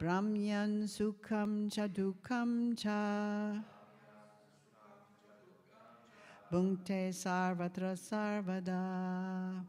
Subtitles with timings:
[0.00, 3.62] Brahmyan Sukham Cha Dukham Cha.
[6.50, 9.62] Bhunte Sarvatra Sarvada.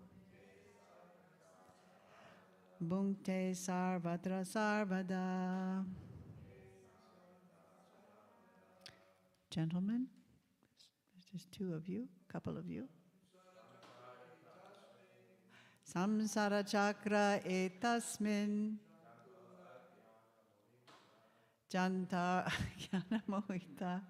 [2.82, 5.84] Bhunte Sarvatra Sarvada.
[9.50, 10.08] Gentlemen,
[11.30, 12.88] just two of you, a couple of you.
[15.94, 18.78] Samsara chakra etasmin
[21.72, 22.46] janta
[22.78, 24.02] jnana mohita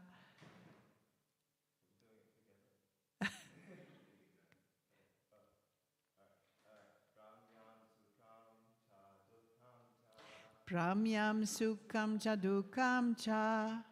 [10.65, 13.83] Pramyam sukham cha dukkam cha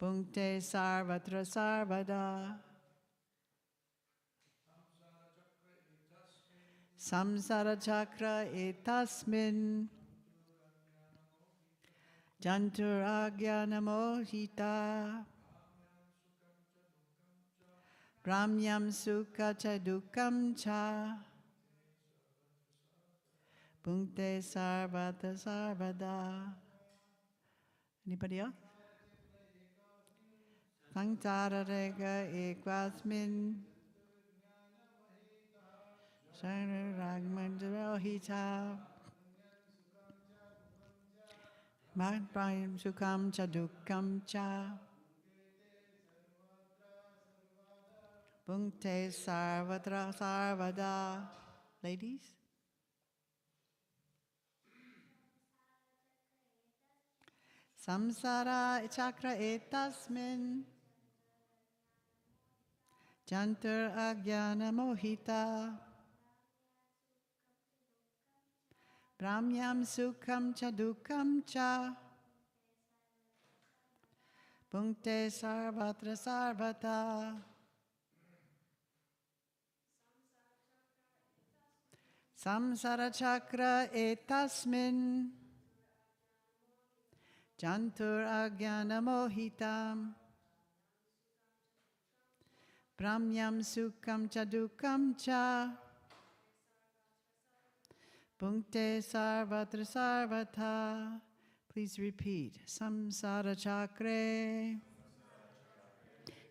[0.00, 2.58] Bhunte sarvatra sarvada
[6.98, 9.88] Samsara chakra etasmin
[12.40, 15.24] Janturagya mohita
[18.22, 21.16] Brahmyam sukha cha dukkam cha.
[23.82, 26.54] Bhunte sarvata sarvada.
[28.04, 28.54] Anybody else?
[30.92, 33.62] Sangsararega ekvasmin.
[36.34, 38.76] Sararagmandarohita
[41.96, 44.78] Madhyam Sukham Cha Dukkam Cha.
[48.46, 51.26] Bhunte Sarvatra Sarvada.
[51.82, 52.20] Ladies?
[57.88, 60.64] Samsara chakra etasmin.
[63.26, 65.85] Jantur agyana mohita
[69.18, 71.96] Brahmyam sukham cha dukkam cha.
[74.70, 77.34] Bhunte sarvatra sarvata.
[82.36, 85.30] Samsara chakra etasmin.
[87.58, 90.12] Jantur agyana mohitam.
[92.98, 95.85] Brahmyam sukham cha dukkam cha
[98.38, 101.20] Bhunte sarvatra sarvata.
[101.72, 102.58] Please repeat.
[102.66, 104.76] Samsara chakra.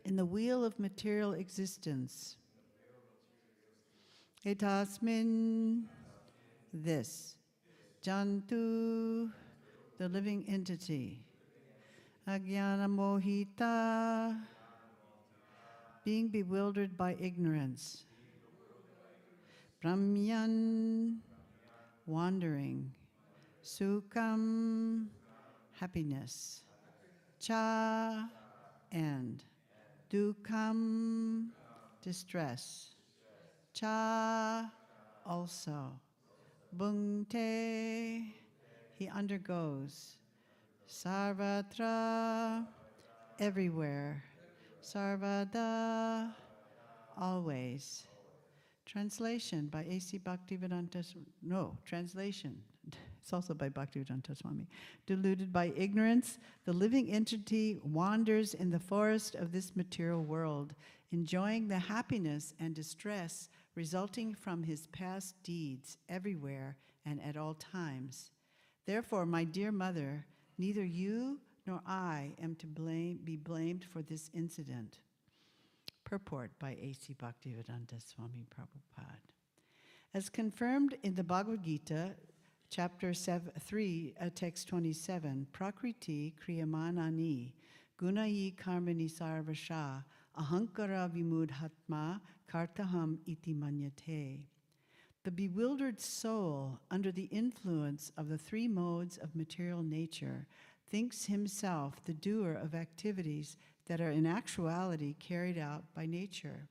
[0.03, 2.37] In the wheel of material existence.
[4.43, 5.83] Etasmin.
[6.73, 7.35] This.
[8.03, 9.31] Jantu.
[9.99, 11.21] The living entity.
[12.27, 14.35] Agyana mohita.
[16.03, 18.05] Being bewildered by ignorance.
[19.83, 21.21] Brahmyan
[22.05, 22.91] wandering,
[23.63, 25.07] sukham,
[25.73, 26.63] happiness,
[27.39, 28.29] cha,
[28.91, 29.43] and,
[30.09, 31.47] dukkam,
[32.01, 32.95] distress,
[33.73, 34.71] cha,
[35.25, 35.99] also,
[36.77, 38.31] bhunte,
[38.93, 40.17] he undergoes,
[40.87, 42.65] sarvatra,
[43.39, 44.23] everywhere,
[44.83, 46.31] sarvada,
[47.17, 48.07] always.
[48.95, 50.19] Translation by A.C.
[50.19, 51.03] Bhaktivedanta,
[51.41, 52.55] no, translation.
[53.21, 54.69] It's also by Bhaktivedanta Swami.
[55.05, 60.75] Deluded by ignorance, the living entity wanders in the forest of this material world,
[61.11, 68.31] enjoying the happiness and distress resulting from his past deeds everywhere and at all times.
[68.85, 70.25] Therefore, my dear mother,
[70.57, 74.99] neither you nor I am to blame, be blamed for this incident.
[76.05, 77.15] Purport by A.C.
[77.15, 79.33] Bhaktivedanta Swami Prabhupada.
[80.13, 82.11] As confirmed in the Bhagavad Gita,
[82.69, 87.53] chapter seven, 3, uh, text 27, Prakriti Kriyamanani
[87.99, 90.03] Gunayi Karmani Sarvasha
[90.39, 94.43] Ahankara Vimudhatma Kartaham Iti Manyate.
[95.23, 100.45] The bewildered soul, under the influence of the three modes of material nature,
[100.87, 106.67] thinks himself the doer of activities that are in actuality carried out by nature.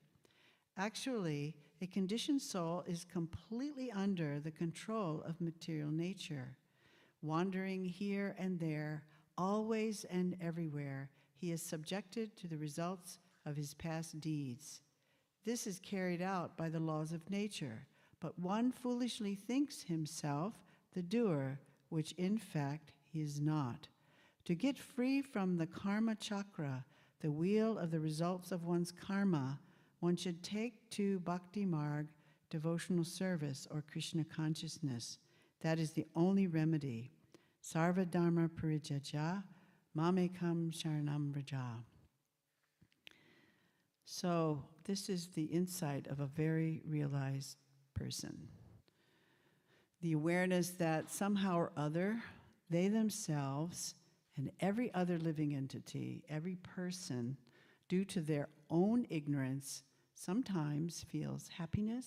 [0.76, 6.56] Actually, a conditioned soul is completely under the control of material nature.
[7.22, 9.04] Wandering here and there,
[9.38, 14.82] always and everywhere, he is subjected to the results of his past deeds.
[15.44, 17.86] This is carried out by the laws of nature,
[18.18, 20.54] but one foolishly thinks himself
[20.94, 23.88] the doer, which in fact he is not.
[24.46, 26.84] To get free from the karma chakra,
[27.20, 29.58] the wheel of the results of one's karma,
[30.00, 32.08] one should take to Bhakti Marg
[32.50, 35.18] devotional service or Krishna consciousness.
[35.62, 37.10] That is the only remedy.
[37.62, 39.42] Sarva Dharma Parijaja,
[39.96, 41.82] Mamekam Sharanam Vraja.
[44.04, 47.56] So, this is the insight of a very realized
[47.94, 48.48] person.
[50.02, 52.22] The awareness that somehow or other,
[52.68, 53.94] they themselves
[54.36, 57.36] and every other living entity, every person,
[57.88, 59.82] due to their own ignorance,
[60.14, 62.06] sometimes feels happiness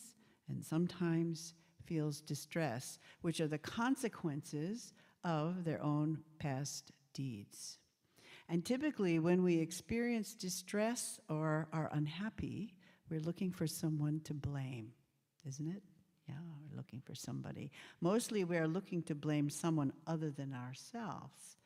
[0.50, 1.54] and sometimes
[1.86, 4.94] feels distress, which are the consequences
[5.24, 7.78] of their own past deeds.
[8.50, 12.74] And typically, when we experience distress or are unhappy,
[13.10, 14.92] we're looking for someone to blame,
[15.46, 15.84] isn't it?
[16.28, 16.36] Yeah,
[16.70, 17.72] we're looking for somebody.
[18.02, 21.58] Mostly, we're looking to blame someone other than ourselves.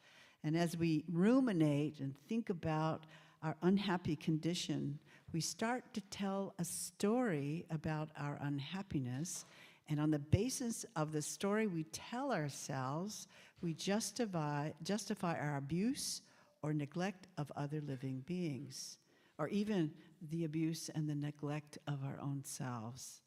[0.43, 3.05] And as we ruminate and think about
[3.43, 4.99] our unhappy condition,
[5.33, 9.45] we start to tell a story about our unhappiness.
[9.87, 13.27] And on the basis of the story we tell ourselves,
[13.61, 16.21] we justify, justify our abuse
[16.63, 18.97] or neglect of other living beings,
[19.37, 19.91] or even
[20.29, 23.21] the abuse and the neglect of our own selves.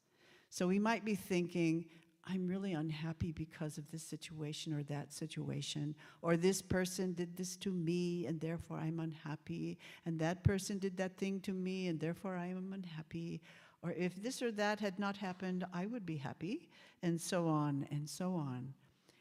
[0.50, 1.87] So we might be thinking,
[2.26, 7.56] I'm really unhappy because of this situation or that situation, or this person did this
[7.59, 12.00] to me and therefore I'm unhappy, and that person did that thing to me and
[12.00, 13.43] therefore I am unhappy,
[13.82, 16.71] or if this or that had not happened, I would be happy,
[17.03, 18.73] and so on and so on.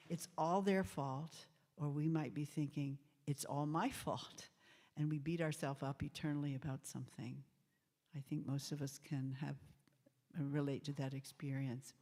[0.08, 1.36] It's all their fault,
[1.76, 2.98] or we might be thinking,
[3.28, 4.48] it's all my fault,
[4.96, 7.44] and we beat ourselves up eternally about something.
[8.16, 9.56] I think most of us can have
[10.38, 11.94] relate to that experience.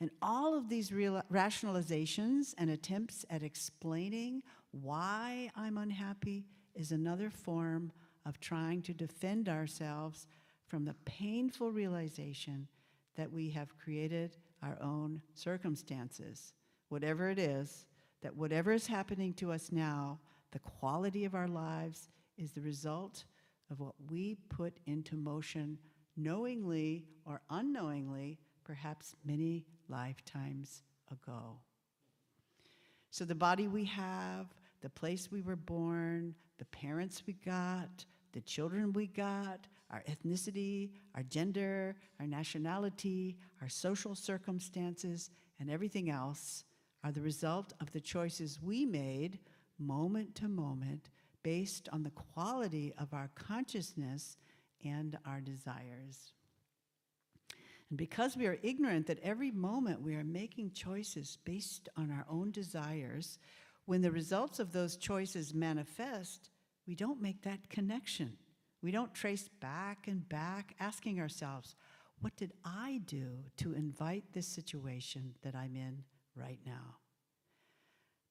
[0.00, 7.92] And all of these rationalizations and attempts at explaining why I'm unhappy is another form
[8.24, 10.26] of trying to defend ourselves
[10.66, 12.68] from the painful realization
[13.16, 16.54] that we have created our own circumstances.
[16.88, 17.86] Whatever it is,
[18.22, 20.18] that whatever is happening to us now,
[20.52, 22.08] the quality of our lives
[22.38, 23.24] is the result
[23.70, 25.78] of what we put into motion
[26.16, 31.58] knowingly or unknowingly, perhaps many lifetimes ago.
[33.10, 38.40] So, the body we have, the place we were born, the parents we got, the
[38.40, 46.64] children we got, our ethnicity, our gender, our nationality, our social circumstances, and everything else
[47.02, 49.38] are the result of the choices we made
[49.78, 51.10] moment to moment
[51.42, 54.36] based on the quality of our consciousness
[54.84, 56.32] and our desires.
[57.88, 62.24] And because we are ignorant that every moment we are making choices based on our
[62.30, 63.38] own desires,
[63.86, 66.50] when the results of those choices manifest,
[66.86, 68.36] we don't make that connection.
[68.82, 71.74] We don't trace back and back, asking ourselves,
[72.20, 76.04] what did I do to invite this situation that I'm in
[76.36, 76.96] right now?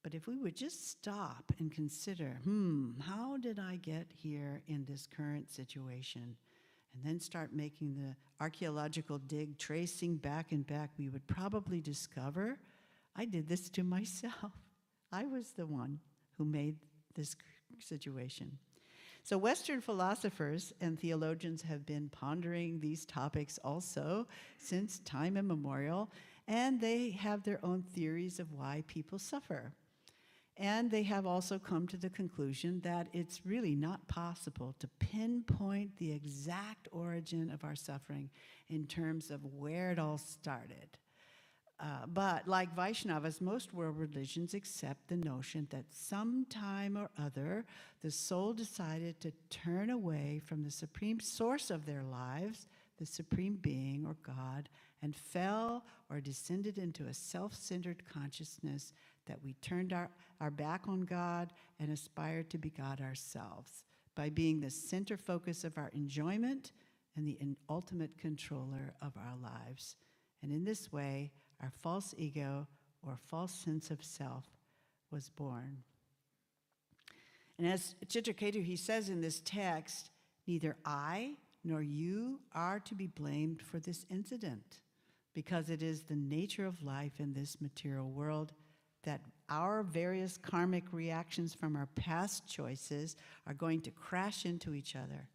[0.04, 4.86] But if we would just stop and consider, hmm, how did I get here in
[4.86, 6.38] this current situation?
[6.94, 12.58] And then start making the archaeological dig, tracing back and back, we would probably discover
[13.16, 14.54] I did this to myself.
[15.12, 16.00] I was the one
[16.38, 16.78] who made
[17.16, 17.36] this
[17.80, 18.58] situation.
[19.24, 26.10] So, Western philosophers and theologians have been pondering these topics also since time immemorial,
[26.48, 29.74] and they have their own theories of why people suffer.
[30.60, 35.96] And they have also come to the conclusion that it's really not possible to pinpoint
[35.98, 38.30] the exact origin of our suffering
[38.70, 40.98] in terms of where it all started.
[41.80, 47.66] Uh, but like Vaishnavas, most world religions accept the notion that sometime or other
[48.02, 53.58] the soul decided to turn away from the supreme source of their lives, the supreme
[53.62, 54.68] being or God,
[55.02, 58.92] and fell or descended into a self centered consciousness
[59.30, 60.10] that we turned our,
[60.42, 65.64] our back on God and aspired to be God ourselves by being the center focus
[65.64, 66.74] of our enjoyment
[67.16, 67.38] and the
[67.70, 69.96] ultimate controller of our lives.
[70.42, 71.32] And in this way,
[71.62, 72.68] our false ego
[73.06, 74.46] or false sense of self
[75.12, 75.78] was born.
[77.58, 80.12] And as Chitraketu, he says in this text,
[80.48, 84.80] neither I nor you are to be blamed for this incident
[85.34, 88.54] because it is the nature of life in this material world
[89.04, 93.16] that our various karmic reactions from our past choices
[93.48, 95.28] are going to crash into each other.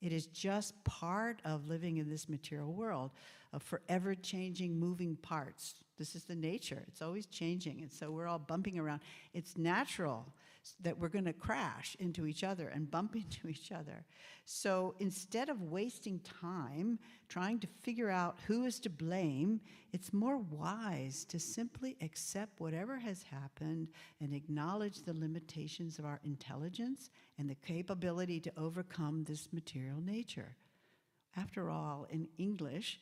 [0.00, 3.10] It is just part of living in this material world.
[3.52, 5.74] Of forever changing, moving parts.
[5.98, 7.82] This is the nature, it's always changing.
[7.82, 9.00] And so we're all bumping around.
[9.34, 10.32] It's natural
[10.82, 14.04] that we're going to crash into each other and bump into each other.
[14.44, 19.60] So instead of wasting time trying to figure out who is to blame,
[19.92, 23.88] it's more wise to simply accept whatever has happened
[24.20, 30.56] and acknowledge the limitations of our intelligence and the capability to overcome this material nature.
[31.36, 33.00] After all, in English,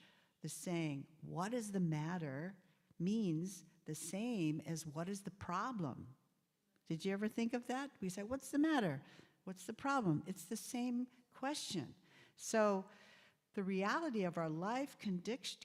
[0.48, 2.54] the saying, what is the matter,
[2.98, 6.06] means the same as what is the problem.
[6.88, 7.90] Did you ever think of that?
[8.00, 9.02] We say, what's the matter?
[9.44, 10.22] What's the problem?
[10.26, 11.06] It's the same
[11.38, 11.88] question.
[12.36, 12.86] So
[13.56, 14.96] the reality of our life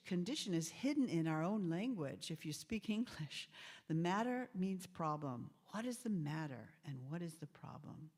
[0.05, 3.47] condition is hidden in our own language if you speak English.
[3.87, 5.49] The matter means problem.
[5.71, 8.09] What is the matter and what is the problem?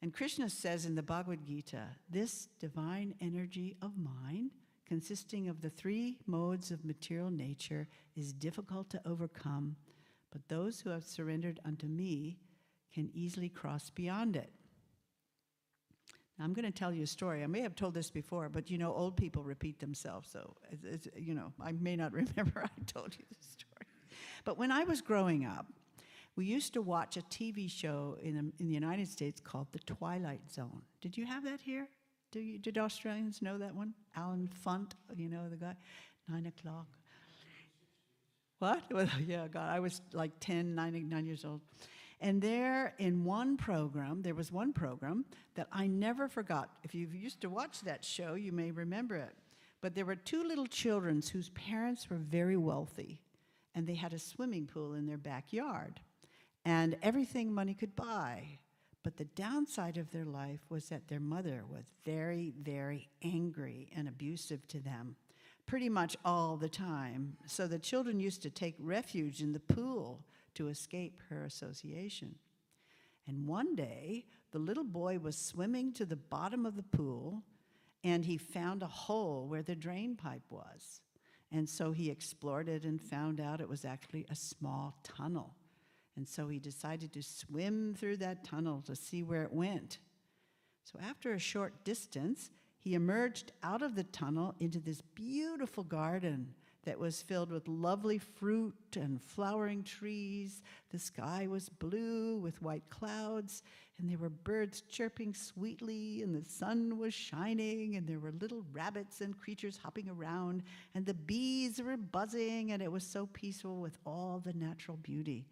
[0.00, 4.52] And Krishna says in the Bhagavad Gita this divine energy of mind,
[4.90, 9.76] consisting of the three modes of material nature, is difficult to overcome,
[10.32, 12.36] but those who have surrendered unto me
[12.92, 14.50] can easily cross beyond it.
[16.36, 17.44] Now, I'm going to tell you a story.
[17.44, 20.84] I may have told this before, but you know, old people repeat themselves, so it's,
[20.84, 23.86] it's, you know, I may not remember I told you this story.
[24.44, 25.66] But when I was growing up,
[26.34, 30.50] we used to watch a TV show in, in the United States called The Twilight
[30.50, 30.82] Zone.
[31.00, 31.86] Did you have that here?
[32.30, 33.94] Do you, did Australians know that one?
[34.16, 35.74] Allen Funt, you know the guy?
[36.28, 36.86] Nine o'clock.
[38.60, 38.82] What?
[39.26, 41.60] Yeah, God, I was like 10, nine, nine years old.
[42.20, 46.68] And there, in one program, there was one program that I never forgot.
[46.84, 49.34] If you used to watch that show, you may remember it.
[49.80, 53.22] But there were two little children whose parents were very wealthy,
[53.74, 56.00] and they had a swimming pool in their backyard,
[56.66, 58.58] and everything money could buy.
[59.02, 64.06] But the downside of their life was that their mother was very, very angry and
[64.06, 65.16] abusive to them
[65.70, 67.36] pretty much all the time.
[67.46, 72.34] So the children used to take refuge in the pool to escape her association.
[73.28, 77.44] And one day, the little boy was swimming to the bottom of the pool
[78.02, 81.02] and he found a hole where the drain pipe was.
[81.52, 85.54] And so he explored it and found out it was actually a small tunnel.
[86.20, 90.00] And so he decided to swim through that tunnel to see where it went.
[90.84, 96.52] So after a short distance, he emerged out of the tunnel into this beautiful garden
[96.84, 100.60] that was filled with lovely fruit and flowering trees.
[100.90, 103.62] The sky was blue with white clouds,
[103.98, 108.66] and there were birds chirping sweetly, and the sun was shining, and there were little
[108.74, 113.80] rabbits and creatures hopping around, and the bees were buzzing, and it was so peaceful
[113.80, 115.46] with all the natural beauty.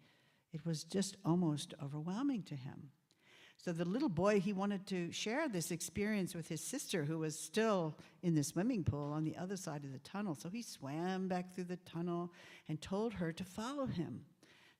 [0.51, 2.91] It was just almost overwhelming to him.
[3.57, 7.37] So the little boy, he wanted to share this experience with his sister, who was
[7.37, 10.33] still in the swimming pool on the other side of the tunnel.
[10.33, 12.31] So he swam back through the tunnel
[12.69, 14.21] and told her to follow him.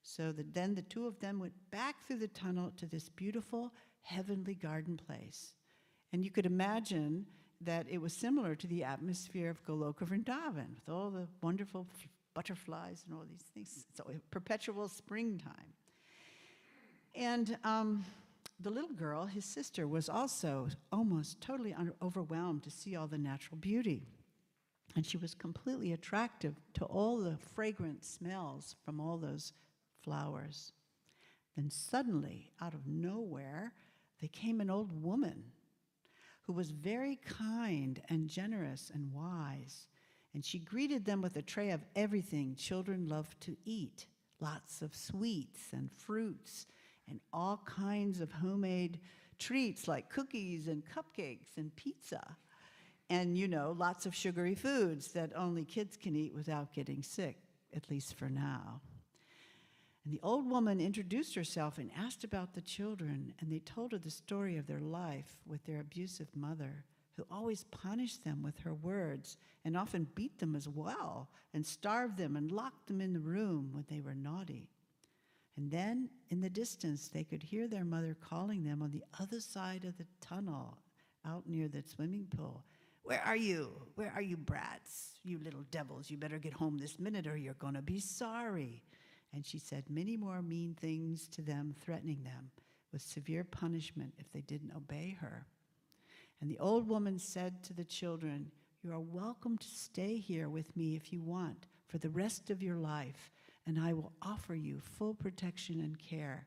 [0.02, 3.74] So that then the two of them went back through the tunnel to this beautiful
[4.00, 5.52] heavenly garden place.
[6.10, 7.26] And you could imagine
[7.60, 11.86] that it was similar to the atmosphere of Goloka Vrindavan, with all the wonderful
[12.34, 13.86] butterflies and all these things.
[13.94, 15.74] So a perpetual springtime.
[17.14, 18.04] And um,
[18.60, 23.58] the little girl, his sister, was also almost totally overwhelmed to see all the natural
[23.58, 24.06] beauty.
[24.96, 29.52] And she was completely attractive to all the fragrant smells from all those
[30.02, 30.72] flowers.
[31.56, 33.72] Then suddenly, out of nowhere,
[34.20, 35.44] there came an old woman
[36.42, 39.86] who was very kind and generous and wise.
[40.34, 44.06] And she greeted them with a tray of everything children love to eat
[44.40, 46.66] lots of sweets and fruits
[47.08, 49.00] and all kinds of homemade
[49.38, 52.36] treats like cookies and cupcakes and pizza.
[53.08, 57.38] And, you know, lots of sugary foods that only kids can eat without getting sick,
[57.74, 58.80] at least for now.
[60.04, 63.98] And the old woman introduced herself and asked about the children, and they told her
[63.98, 66.84] the story of their life with their abusive mother,
[67.20, 72.16] who always punished them with her words and often beat them as well, and starved
[72.16, 74.70] them and locked them in the room when they were naughty.
[75.56, 79.40] And then, in the distance, they could hear their mother calling them on the other
[79.40, 80.78] side of the tunnel
[81.26, 82.64] out near the swimming pool.
[83.02, 83.70] Where are you?
[83.96, 85.18] Where are you, brats?
[85.22, 88.82] You little devils, you better get home this minute or you're going to be sorry.
[89.34, 92.50] And she said many more mean things to them, threatening them
[92.92, 95.46] with severe punishment if they didn't obey her.
[96.40, 98.50] And the old woman said to the children,
[98.82, 102.62] You are welcome to stay here with me if you want for the rest of
[102.62, 103.30] your life,
[103.66, 106.46] and I will offer you full protection and care.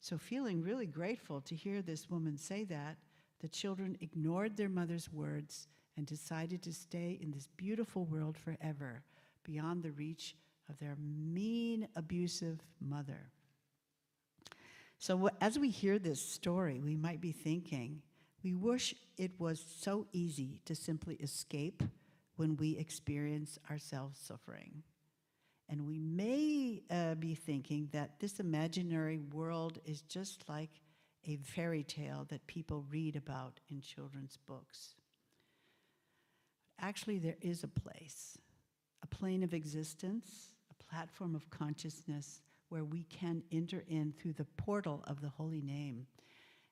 [0.00, 2.96] So, feeling really grateful to hear this woman say that,
[3.40, 9.02] the children ignored their mother's words and decided to stay in this beautiful world forever,
[9.44, 10.36] beyond the reach
[10.68, 13.30] of their mean, abusive mother.
[14.98, 18.02] So, as we hear this story, we might be thinking,
[18.42, 21.82] we wish it was so easy to simply escape
[22.36, 24.82] when we experience ourselves suffering.
[25.68, 30.80] And we may uh, be thinking that this imaginary world is just like
[31.26, 34.94] a fairy tale that people read about in children's books.
[36.80, 38.38] Actually, there is a place,
[39.02, 44.46] a plane of existence, a platform of consciousness where we can enter in through the
[44.56, 46.06] portal of the holy name.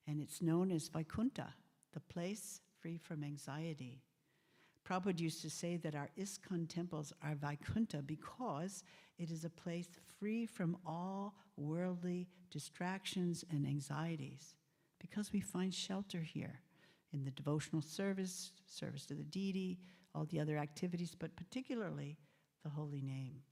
[0.08, 1.48] And it's known as Vaikunta,
[1.92, 4.00] the place free from anxiety.
[4.88, 8.84] Prabhupada used to say that our ISKCON temples are Vaikunta because
[9.18, 9.88] it is a place
[10.18, 14.54] free from all worldly distractions and anxieties,
[14.98, 16.60] because we find shelter here
[17.12, 19.78] in the devotional service, service to the deity,
[20.14, 22.16] all the other activities, but particularly
[22.64, 23.42] the holy name.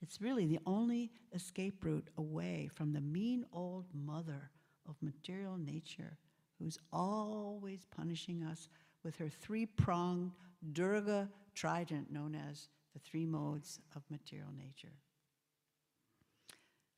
[0.00, 4.50] It's really the only escape route away from the mean old mother
[4.88, 6.16] of material nature
[6.58, 8.68] who's always punishing us
[9.04, 10.32] with her three pronged
[10.72, 14.92] Durga trident known as the three modes of material nature.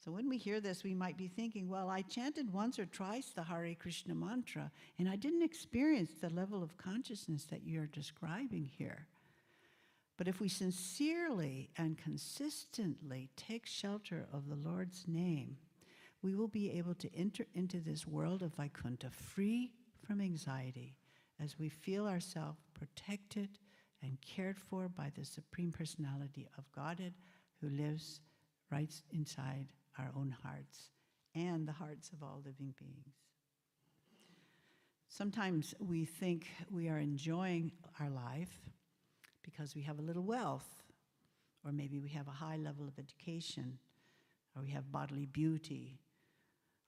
[0.03, 3.33] So when we hear this, we might be thinking, well, I chanted once or twice
[3.35, 8.71] the Hare Krishna mantra, and I didn't experience the level of consciousness that you're describing
[8.79, 9.07] here.
[10.17, 15.59] But if we sincerely and consistently take shelter of the Lord's name,
[16.23, 19.73] we will be able to enter into this world of Vaikuntha free
[20.07, 20.97] from anxiety
[21.43, 23.49] as we feel ourselves protected
[24.03, 27.15] and cared for by the Supreme Personality of Godhead
[27.61, 28.21] who lives
[28.71, 30.91] right inside our own hearts
[31.35, 33.15] and the hearts of all living beings.
[35.09, 38.61] Sometimes we think we are enjoying our life
[39.43, 40.83] because we have a little wealth,
[41.65, 43.79] or maybe we have a high level of education,
[44.55, 45.99] or we have bodily beauty.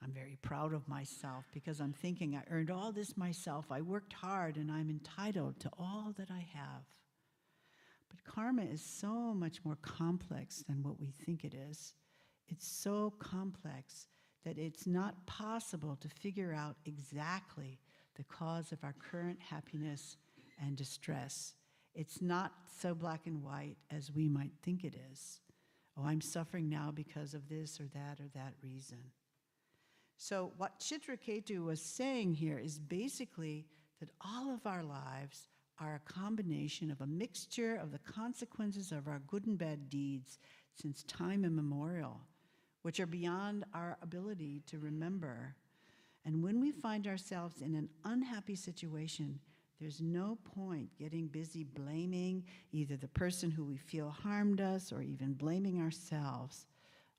[0.02, 3.66] I'm very proud of myself because I'm thinking I earned all this myself.
[3.70, 6.84] I worked hard and I'm entitled to all that I have.
[8.08, 11.94] But karma is so much more complex than what we think it is.
[12.48, 14.08] It's so complex
[14.44, 17.78] that it's not possible to figure out exactly
[18.16, 20.16] the cause of our current happiness
[20.60, 21.54] and distress.
[21.94, 25.40] It's not so black and white as we might think it is.
[25.96, 28.98] Oh, I'm suffering now because of this or that or that reason.
[30.16, 33.66] So, what Chitraketu was saying here is basically
[34.00, 35.48] that all of our lives
[35.78, 40.38] are a combination of a mixture of the consequences of our good and bad deeds
[40.74, 42.20] since time immemorial,
[42.82, 45.56] which are beyond our ability to remember.
[46.24, 49.40] And when we find ourselves in an unhappy situation,
[49.80, 55.02] there's no point getting busy blaming either the person who we feel harmed us or
[55.02, 56.66] even blaming ourselves.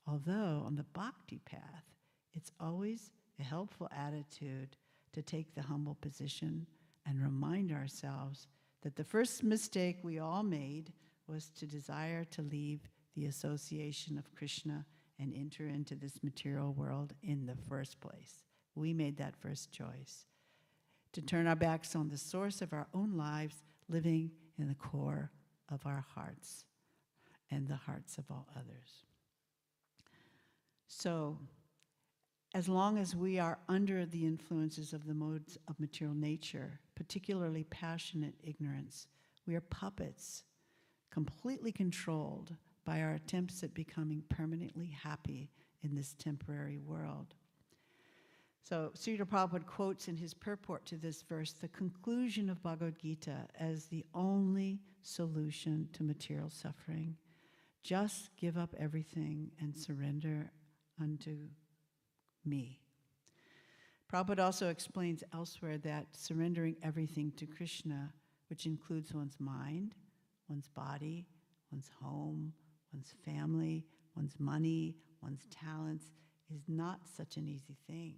[0.07, 1.92] Although on the bhakti path,
[2.35, 4.75] it's always a helpful attitude
[5.13, 6.65] to take the humble position
[7.05, 8.47] and remind ourselves
[8.81, 10.91] that the first mistake we all made
[11.27, 12.81] was to desire to leave
[13.15, 14.85] the association of Krishna
[15.19, 18.43] and enter into this material world in the first place.
[18.75, 20.25] We made that first choice
[21.13, 25.31] to turn our backs on the source of our own lives, living in the core
[25.71, 26.65] of our hearts
[27.51, 29.05] and the hearts of all others.
[30.87, 31.37] So,
[32.53, 37.63] as long as we are under the influences of the modes of material nature, particularly
[37.65, 39.07] passionate ignorance,
[39.47, 40.43] we are puppets,
[41.09, 45.49] completely controlled by our attempts at becoming permanently happy
[45.83, 47.33] in this temporary world.
[48.61, 53.47] So, Srila Prabhupada quotes in his purport to this verse the conclusion of Bhagavad Gita
[53.59, 57.17] as the only solution to material suffering.
[57.81, 60.51] Just give up everything and surrender
[61.01, 61.49] unto
[62.45, 62.79] me.
[64.11, 68.13] Prabhupada also explains elsewhere that surrendering everything to Krishna,
[68.49, 69.95] which includes one's mind,
[70.47, 71.25] one's body,
[71.71, 72.53] one's home,
[72.93, 76.05] one's family, one's money, one's talents,
[76.53, 78.15] is not such an easy thing.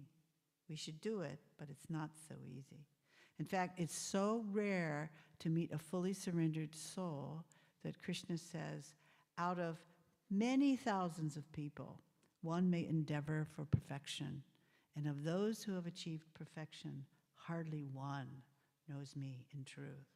[0.68, 2.84] We should do it, but it's not so easy.
[3.38, 7.44] In fact, it's so rare to meet a fully surrendered soul
[7.84, 8.94] that Krishna says,
[9.38, 9.78] out of
[10.30, 12.00] many thousands of people,
[12.46, 14.42] one may endeavor for perfection.
[14.96, 17.04] And of those who have achieved perfection,
[17.34, 18.28] hardly one
[18.88, 20.06] knows me in truth.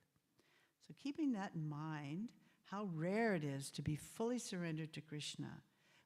[0.86, 2.28] So, keeping that in mind,
[2.70, 5.60] how rare it is to be fully surrendered to Krishna,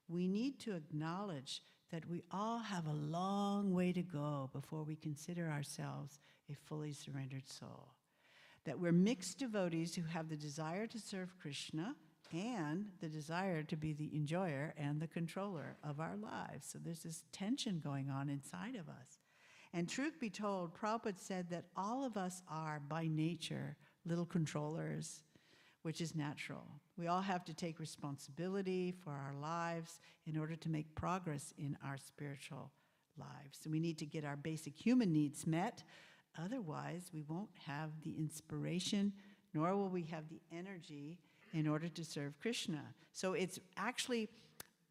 [0.08, 4.96] we need to acknowledge that we all have a long way to go before we
[4.96, 6.18] consider ourselves
[6.50, 7.94] a fully surrendered soul.
[8.64, 11.94] that we're mixed devotees who have the desire to serve Krishna
[12.34, 16.66] and the desire to be the enjoyer and the controller of our lives.
[16.66, 19.20] So there's this tension going on inside of us.
[19.72, 25.22] And truth be told, Prabhupada said that all of us are, by nature, little controllers,
[25.82, 26.64] which is natural.
[26.96, 31.76] We all have to take responsibility for our lives in order to make progress in
[31.84, 32.70] our spiritual
[33.18, 33.58] lives.
[33.62, 35.82] So we need to get our basic human needs met.
[36.38, 39.12] Otherwise, we won't have the inspiration,
[39.52, 41.18] nor will we have the energy
[41.54, 42.82] in order to serve Krishna.
[43.12, 44.28] So it's actually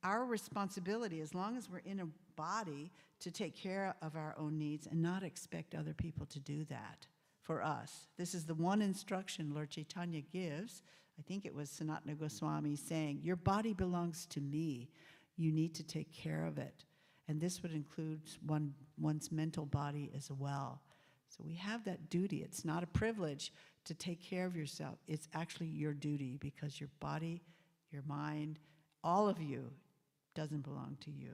[0.04, 4.58] our responsibility, as long as we're in a body, to take care of our own
[4.58, 7.06] needs and not expect other people to do that
[7.41, 8.08] for us.
[8.17, 10.82] This is the one instruction Lord Chaitanya gives.
[11.19, 14.89] I think it was Sanatana Goswami saying, Your body belongs to me.
[15.36, 16.86] You need to take care of it.
[17.28, 20.82] And this would include one, one's mental body as well.
[21.30, 22.38] So we have that duty.
[22.38, 23.52] It's not a privilege
[23.86, 24.98] to take care of yourself.
[25.08, 27.43] It's actually your duty because your body,
[27.91, 28.60] your mind,
[29.04, 29.72] all of you
[30.36, 31.34] doesn't belong to you.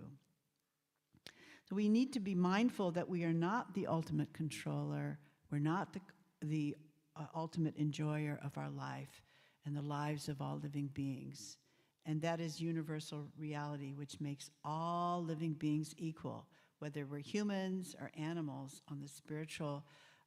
[1.69, 5.19] So we need to be mindful that we are not the ultimate controller.
[5.51, 6.01] We're not the,
[6.41, 6.75] the
[7.15, 9.21] uh, ultimate enjoyer of our life
[9.65, 11.57] and the lives of all living beings.
[12.05, 16.47] And that is universal reality, which makes all living beings equal,
[16.79, 19.83] whether we're humans or animals on the spiritual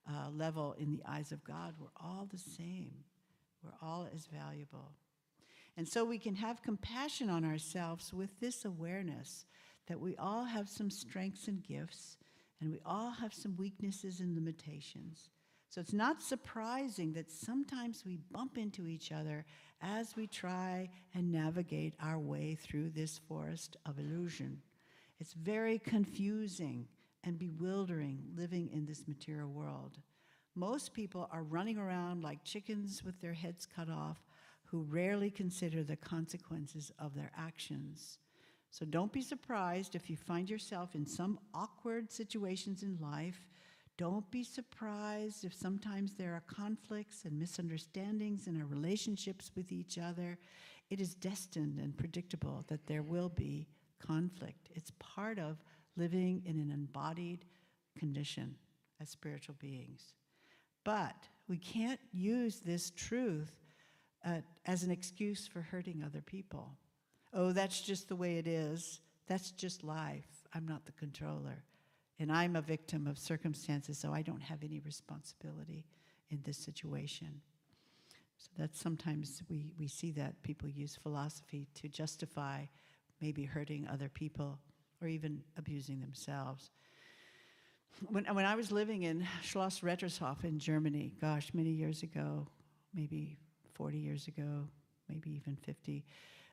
[0.09, 2.93] uh, level in the eyes of God, we're all the same.
[3.63, 4.93] We're all as valuable.
[5.77, 9.47] And so we can have compassion on ourselves with this awareness
[9.87, 12.17] that we all have some strengths and gifts,
[12.61, 15.31] and we all have some weaknesses and limitations.
[15.69, 19.45] So it's not surprising that sometimes we bump into each other
[19.81, 24.61] as we try and navigate our way through this forest of illusion.
[25.19, 26.89] It's very confusing
[27.25, 29.99] and bewildering living in this material world.
[30.55, 34.19] Most people are running around like chickens with their heads cut off
[34.65, 38.19] who rarely consider the consequences of their actions.
[38.71, 43.47] So don't be surprised if you find yourself in some awkward situations in life.
[43.99, 49.99] Don't be surprised if sometimes there are conflicts and misunderstandings in our relationships with each
[49.99, 50.39] other.
[50.89, 54.71] It is destined and predictable that there will be conflict.
[54.75, 55.63] It's part of
[55.97, 57.45] living in an embodied
[57.99, 58.57] condition
[59.01, 60.15] as spiritual beings.
[60.85, 61.17] But
[61.49, 63.53] we can't use this truth
[64.25, 66.77] uh, as an excuse for hurting other people.
[67.35, 69.01] Oh, that's just the way it is.
[69.27, 70.27] That's just life.
[70.55, 71.65] I'm not the controller.
[72.19, 75.87] And I'm a victim of circumstances, so I don't have any responsibility
[76.31, 77.41] in this situation.
[78.39, 82.65] So that's sometimes we, we see that people use philosophy to justify
[83.21, 84.59] maybe hurting other people
[85.03, 86.71] or even abusing themselves.
[88.09, 92.47] When, when I was living in Schloss Rettershof in Germany, gosh, many years ago,
[92.95, 93.37] maybe
[93.75, 94.67] 40 years ago,
[95.09, 96.05] maybe even 50,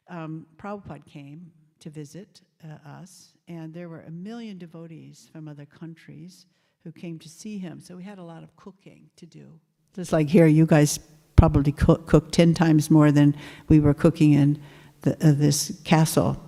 [0.09, 5.65] um, Prabhupada came to visit uh, us, and there were a million devotees from other
[5.65, 6.45] countries
[6.83, 7.79] who came to see him.
[7.79, 9.59] So we had a lot of cooking to do.
[9.95, 10.99] Just like here, you guys
[11.35, 13.35] probably cook, cook 10 times more than
[13.69, 14.61] we were cooking in
[15.01, 16.45] the, uh, this castle.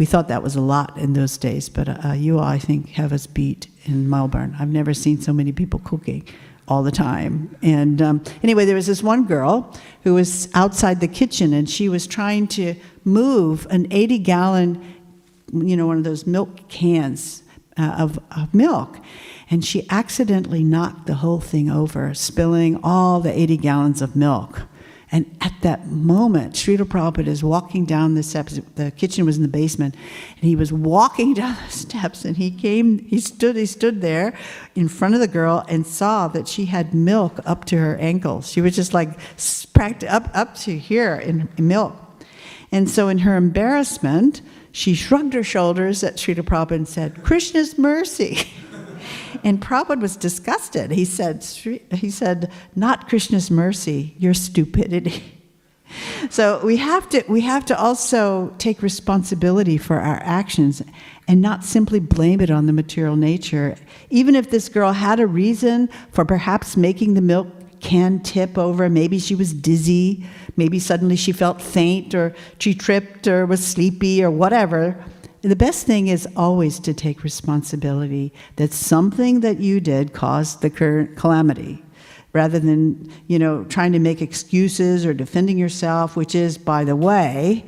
[0.00, 2.88] We thought that was a lot in those days, but uh, you all, I think,
[2.92, 4.56] have us beat in Melbourne.
[4.58, 6.26] I've never seen so many people cooking
[6.66, 7.54] all the time.
[7.60, 11.90] And um, anyway, there was this one girl who was outside the kitchen, and she
[11.90, 14.94] was trying to move an 80 gallon,
[15.52, 17.42] you know, one of those milk cans
[17.76, 18.96] uh, of, of milk.
[19.50, 24.62] And she accidentally knocked the whole thing over, spilling all the 80 gallons of milk.
[25.12, 28.60] And at that moment, Srila Prabhupada is walking down the steps.
[28.76, 29.96] The kitchen was in the basement,
[30.36, 32.24] and he was walking down the steps.
[32.24, 34.32] And he came, he stood, he stood there
[34.76, 38.50] in front of the girl and saw that she had milk up to her ankles.
[38.50, 39.18] She was just like
[40.08, 41.96] up up to here in, in milk.
[42.72, 47.76] And so, in her embarrassment, she shrugged her shoulders at Srila Prabhupada and said, "Krishna's
[47.76, 48.48] mercy."
[49.44, 50.90] And Prabhupada was disgusted.
[50.90, 55.36] He said, he said, not Krishna's mercy, your stupidity.
[56.30, 60.82] So we have to we have to also take responsibility for our actions
[61.26, 63.74] and not simply blame it on the material nature.
[64.08, 67.48] Even if this girl had a reason for perhaps making the milk
[67.80, 70.24] can tip over, maybe she was dizzy,
[70.56, 75.02] maybe suddenly she felt faint or she tripped or was sleepy or whatever
[75.42, 80.70] the best thing is always to take responsibility that something that you did caused the
[80.70, 81.82] current calamity
[82.32, 86.96] rather than you know trying to make excuses or defending yourself which is by the
[86.96, 87.64] way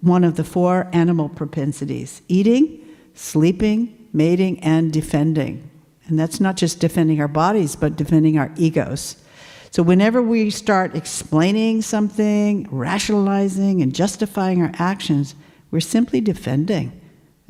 [0.00, 2.82] one of the four animal propensities eating
[3.14, 5.70] sleeping mating and defending.
[6.06, 9.22] And that's not just defending our bodies but defending our egos.
[9.70, 15.34] So, whenever we start explaining something, rationalizing, and justifying our actions,
[15.76, 16.98] we're simply defending.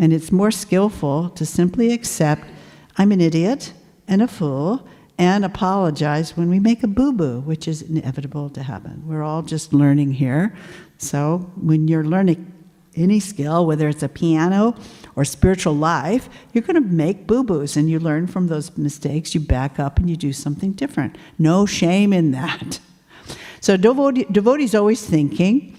[0.01, 2.43] And it's more skillful to simply accept
[2.97, 3.73] I'm an idiot
[4.09, 4.85] and a fool
[5.17, 9.05] and apologize when we make a boo boo, which is inevitable to happen.
[9.07, 10.57] We're all just learning here.
[10.99, 12.53] So, when you're learning
[12.97, 14.75] any skill, whether it's a piano
[15.15, 19.37] or spiritual life, you're going to make boo boos and you learn from those mistakes.
[19.37, 21.17] You back up and you do something different.
[21.39, 22.81] No shame in that.
[23.61, 25.77] So, devotee, devotee's always thinking,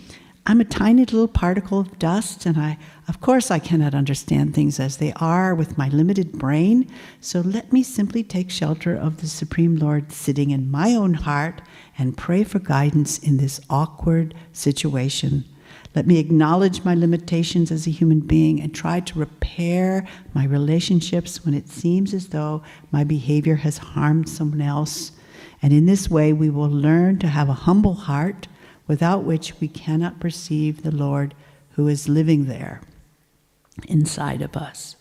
[0.50, 2.78] I'm a tiny little particle of dust, and I,
[3.10, 6.90] of course, I cannot understand things as they are with my limited brain.
[7.20, 11.62] So let me simply take shelter of the Supreme Lord sitting in my own heart
[11.98, 15.44] and pray for guidance in this awkward situation.
[15.94, 21.44] Let me acknowledge my limitations as a human being and try to repair my relationships
[21.44, 25.12] when it seems as though my behavior has harmed someone else.
[25.62, 28.48] And in this way, we will learn to have a humble heart
[28.88, 31.34] without which we cannot perceive the Lord
[31.72, 32.82] who is living there
[33.88, 34.96] inside of us.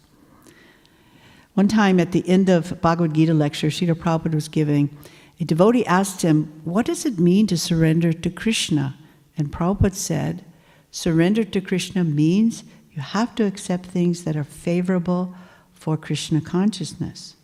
[1.54, 4.94] One time at the end of Bhagavad Gita lecture, Srila Prabhupada was giving,
[5.40, 8.96] a devotee asked him, What does it mean to surrender to Krishna?
[9.38, 10.44] And Prabhupada said,
[10.90, 15.34] Surrender to Krishna means you have to accept things that are favorable
[15.72, 17.36] for Krishna consciousness.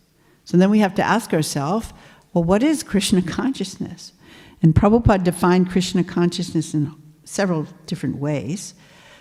[0.45, 1.93] So then we have to ask ourselves,
[2.33, 4.13] well, what is Krishna consciousness?
[4.63, 6.95] And Prabhupada defined Krishna consciousness in
[7.25, 8.73] several different ways.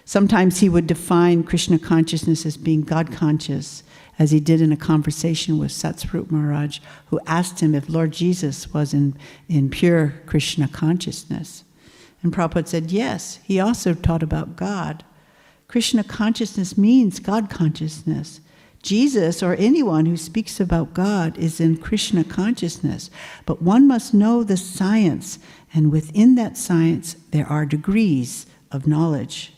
[0.04, 3.82] Sometimes he would define Krishna consciousness as being God conscious,
[4.18, 8.72] as he did in a conversation with Satsvarup Maharaj, who asked him if Lord Jesus
[8.72, 9.16] was in,
[9.48, 11.64] in pure Krishna consciousness.
[12.22, 15.04] And Prabhupada said, yes, he also taught about God.
[15.66, 18.40] Krishna consciousness means God consciousness.
[18.82, 23.10] Jesus or anyone who speaks about God is in Krishna consciousness,
[23.46, 25.38] but one must know the science,
[25.72, 29.54] and within that science, there are degrees of knowledge.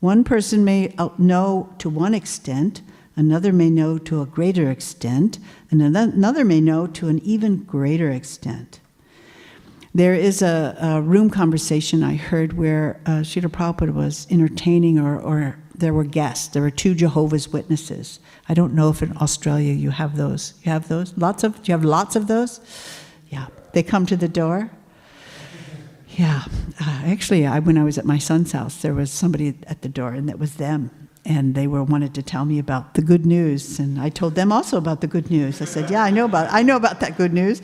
[0.00, 2.80] One person may know to one extent,
[3.14, 5.38] another may know to a greater extent,
[5.70, 8.80] and another may know to an even greater extent.
[9.94, 15.18] There is a, a room conversation I heard where uh, Srila Prabhupada was entertaining, or,
[15.18, 16.48] or there were guests.
[16.48, 20.54] There were two Jehovah's Witnesses I don't know if in Australia you have those.
[20.62, 21.16] You have those?
[21.16, 21.62] Lots of?
[21.62, 22.60] Do you have lots of those?
[23.28, 23.46] Yeah.
[23.72, 24.70] They come to the door.
[26.16, 26.44] Yeah.
[26.80, 29.88] Uh, actually, I, when I was at my son's house, there was somebody at the
[29.88, 30.90] door, and that was them.
[31.24, 34.52] And they were wanted to tell me about the good news, and I told them
[34.52, 35.60] also about the good news.
[35.60, 37.60] I said, "Yeah, I know about I know about that good news,"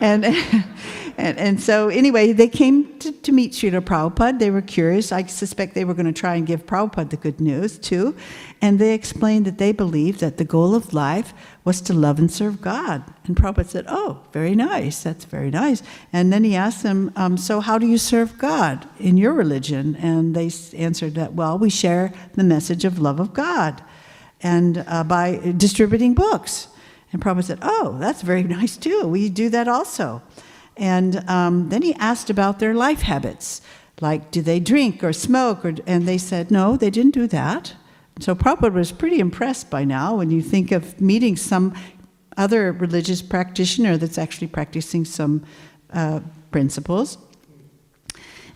[0.00, 0.24] and
[1.16, 4.38] and, and so anyway, they came to, to meet Srila Prabhupada.
[4.38, 5.12] They were curious.
[5.12, 8.16] I suspect they were going to try and give Prabhupada the good news too.
[8.60, 11.32] And they explained that they believed that the goal of life
[11.64, 13.04] was to love and serve God.
[13.24, 15.02] And Prabhupada said, Oh, very nice.
[15.02, 15.82] That's very nice.
[16.12, 19.96] And then he asked them, um, So how do you serve God in your religion?
[19.96, 23.82] And they answered that, Well, we share the message of love of God
[24.40, 26.68] and uh, by distributing books.
[27.12, 29.06] And Prabhupada said, Oh, that's very nice too.
[29.06, 30.22] We do that also.
[30.76, 33.60] And um, then he asked about their life habits,
[34.00, 35.64] like do they drink or smoke?
[35.64, 37.74] Or, and they said, No, they didn't do that.
[38.20, 41.74] So Prabhupada was pretty impressed by now when you think of meeting some
[42.36, 45.44] other religious practitioner that's actually practicing some
[45.92, 47.18] uh, principles.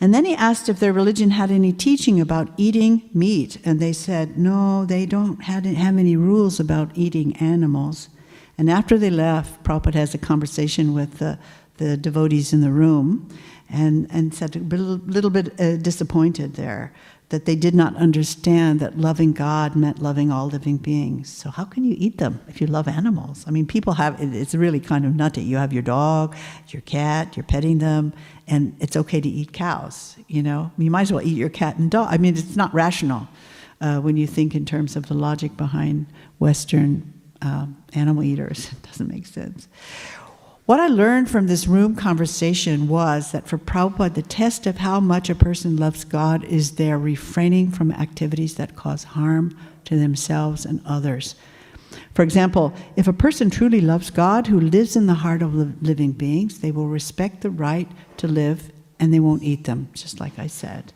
[0.00, 3.92] And then he asked if their religion had any teaching about eating meat, and they
[3.92, 8.08] said, no, they don't have any rules about eating animals.
[8.56, 11.38] And after they left, Prabhupada has a conversation with the,
[11.78, 13.28] the devotees in the room
[13.70, 16.92] and, and said a little, little bit uh, disappointed there
[17.30, 21.28] that they did not understand that loving God meant loving all living beings.
[21.28, 23.44] So, how can you eat them if you love animals?
[23.46, 25.42] I mean, people have it's really kind of nutty.
[25.42, 26.34] You have your dog,
[26.68, 28.14] your cat, you're petting them,
[28.46, 30.16] and it's okay to eat cows.
[30.26, 32.08] You know, you might as well eat your cat and dog.
[32.10, 33.28] I mean, it's not rational
[33.80, 36.06] uh, when you think in terms of the logic behind
[36.38, 37.12] Western
[37.42, 38.70] um, animal eaters.
[38.78, 39.68] It doesn't make sense.
[40.68, 45.00] What I learned from this room conversation was that for Prabhupada, the test of how
[45.00, 50.66] much a person loves God is their refraining from activities that cause harm to themselves
[50.66, 51.36] and others.
[52.12, 56.12] For example, if a person truly loves God who lives in the heart of living
[56.12, 60.38] beings, they will respect the right to live and they won't eat them, just like
[60.38, 60.92] I said.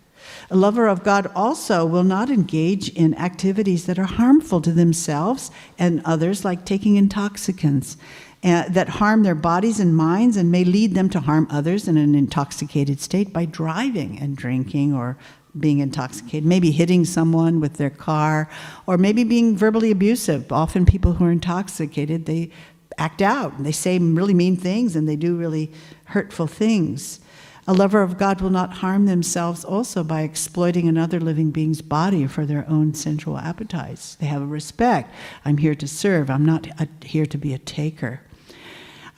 [0.51, 5.51] A lover of God also will not engage in activities that are harmful to themselves
[5.79, 7.97] and others, like taking intoxicants
[8.45, 11.97] uh, that harm their bodies and minds and may lead them to harm others in
[11.97, 15.17] an intoxicated state by driving and drinking or
[15.59, 18.49] being intoxicated, maybe hitting someone with their car,
[18.87, 20.51] or maybe being verbally abusive.
[20.51, 22.51] Often, people who are intoxicated, they
[22.99, 25.71] act out and they say really mean things and they do really
[26.07, 27.21] hurtful things.
[27.67, 32.27] A lover of God will not harm themselves also by exploiting another living being's body
[32.27, 34.17] for their own sensual appetites.
[34.17, 35.15] They have a respect.
[35.45, 38.21] I'm here to serve, I'm not a, here to be a taker.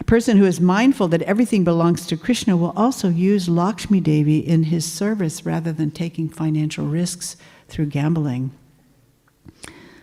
[0.04, 4.38] A person who is mindful that everything belongs to Krishna will also use Lakshmi Devi
[4.38, 7.38] in his service rather than taking financial risks
[7.68, 8.50] through gambling.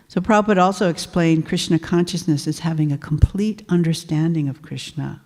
[0.08, 5.22] So Prabhupada also explained Krishna consciousness as having a complete understanding of Krishna.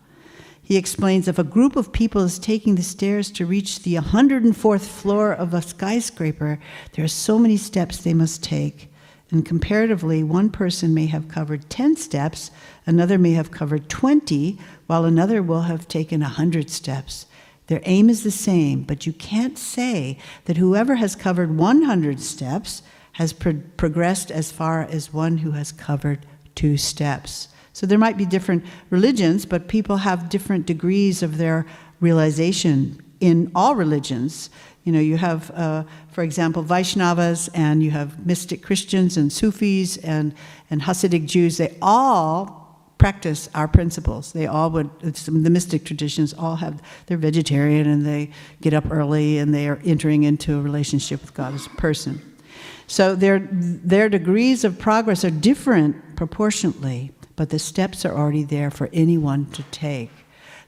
[0.62, 4.86] He explains if a group of people is taking the stairs to reach the 104th
[4.86, 6.58] floor of a skyscraper,
[6.92, 8.92] there are so many steps they must take.
[9.30, 12.50] And comparatively, one person may have covered 10 steps,
[12.86, 17.26] another may have covered 20, while another will have taken 100 steps.
[17.66, 22.82] Their aim is the same, but you can't say that whoever has covered 100 steps
[23.12, 27.48] has pro- progressed as far as one who has covered two steps.
[27.72, 31.66] So there might be different religions, but people have different degrees of their
[32.00, 34.48] realization in all religions.
[34.84, 39.96] You know, you have, uh, for example, Vaishnavas, and you have mystic Christians and Sufis
[39.98, 40.34] and,
[40.70, 41.56] and Hasidic Jews.
[41.56, 42.65] They all
[42.98, 44.32] practice our principles.
[44.32, 48.30] They all would, Some of the mystic traditions all have, they're vegetarian and they
[48.60, 52.20] get up early and they are entering into a relationship with God as a person.
[52.86, 58.70] So their, their degrees of progress are different proportionately but the steps are already there
[58.70, 60.10] for anyone to take.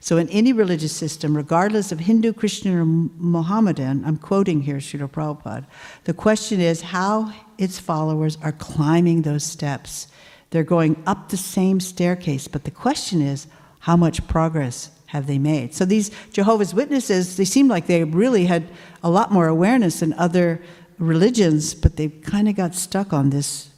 [0.00, 5.10] So, in any religious system, regardless of Hindu, Christian, or Mohammedan, I'm quoting here Srila
[5.10, 5.66] Prabhupada,
[6.04, 10.06] the question is how its followers are climbing those steps.
[10.50, 13.46] They're going up the same staircase, but the question is
[13.80, 15.74] how much progress have they made?
[15.74, 18.68] So, these Jehovah's Witnesses, they seem like they really had
[19.02, 20.62] a lot more awareness than other
[20.98, 23.70] religions, but they kind of got stuck on this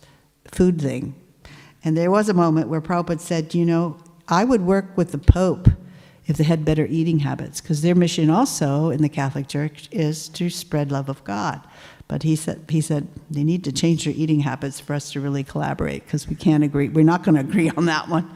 [0.47, 1.15] food thing.
[1.85, 5.19] And there was a moment where Prabhupada said, you know, I would work with the
[5.19, 5.69] Pope
[6.27, 10.29] if they had better eating habits, because their mission also in the Catholic Church is
[10.29, 11.61] to spread love of God.
[12.11, 15.21] But he said, he said they need to change their eating habits for us to
[15.21, 16.89] really collaborate, because we can't agree.
[16.89, 18.29] We're not going to agree on that one.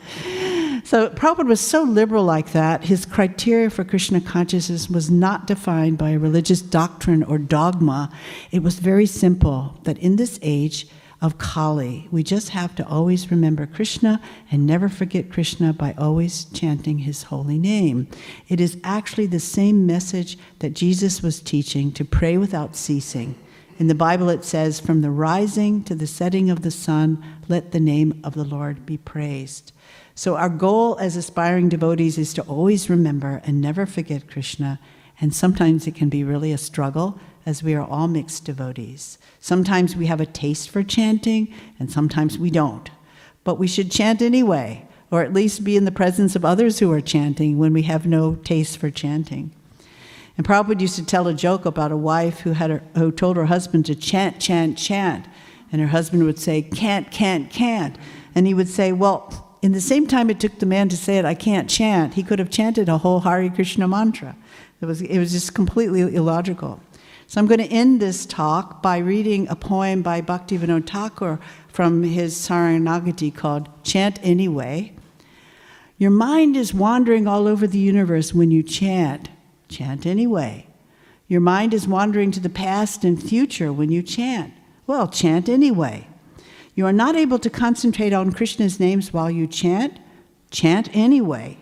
[0.84, 5.98] So Prabhupada was so liberal like that, his criteria for Krishna consciousness was not defined
[5.98, 8.12] by a religious doctrine or dogma.
[8.52, 10.86] It was very simple that in this age,
[11.24, 12.06] of Kali.
[12.10, 17.22] We just have to always remember Krishna and never forget Krishna by always chanting his
[17.22, 18.08] holy name.
[18.48, 23.36] It is actually the same message that Jesus was teaching to pray without ceasing.
[23.76, 27.72] In the Bible, it says, From the rising to the setting of the sun, let
[27.72, 29.72] the name of the Lord be praised.
[30.14, 34.78] So, our goal as aspiring devotees is to always remember and never forget Krishna.
[35.20, 39.18] And sometimes it can be really a struggle, as we are all mixed devotees.
[39.40, 42.90] Sometimes we have a taste for chanting, and sometimes we don't.
[43.42, 46.92] But we should chant anyway, or at least be in the presence of others who
[46.92, 49.50] are chanting when we have no taste for chanting.
[50.36, 53.36] And Prabhupada used to tell a joke about a wife who, had her, who told
[53.36, 55.26] her husband to chant, chant, chant.
[55.70, 57.96] And her husband would say, can't, can't, can't.
[58.34, 61.18] And he would say, well, in the same time it took the man to say
[61.18, 64.36] it, I can't chant, he could have chanted a whole Hare Krishna mantra.
[64.80, 66.80] It was, it was just completely illogical.
[67.26, 72.02] So I'm going to end this talk by reading a poem by Bhaktivinoda Thakur from
[72.02, 74.94] his Saranagati called Chant Anyway.
[75.96, 79.30] Your mind is wandering all over the universe when you chant.
[79.74, 80.68] Chant anyway.
[81.26, 84.54] Your mind is wandering to the past and future when you chant.
[84.86, 86.06] Well, chant anyway.
[86.76, 89.98] You are not able to concentrate on Krishna's names while you chant.
[90.52, 91.58] Chant anyway.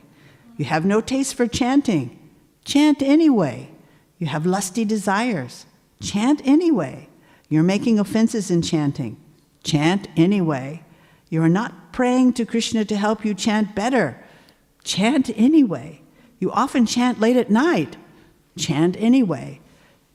[0.59, 2.18] You have no taste for chanting.
[2.66, 3.70] Chant anyway.
[4.18, 5.64] You have lusty desires.
[6.03, 7.09] Chant anyway.
[7.48, 9.16] You're making offenses in chanting.
[9.64, 10.85] Chant anyway.
[11.31, 14.22] You are not praying to Krishna to help you chant better.
[14.85, 16.03] Chant anyway.
[16.40, 17.96] You often chant late at night.
[18.57, 19.61] Chant anyway.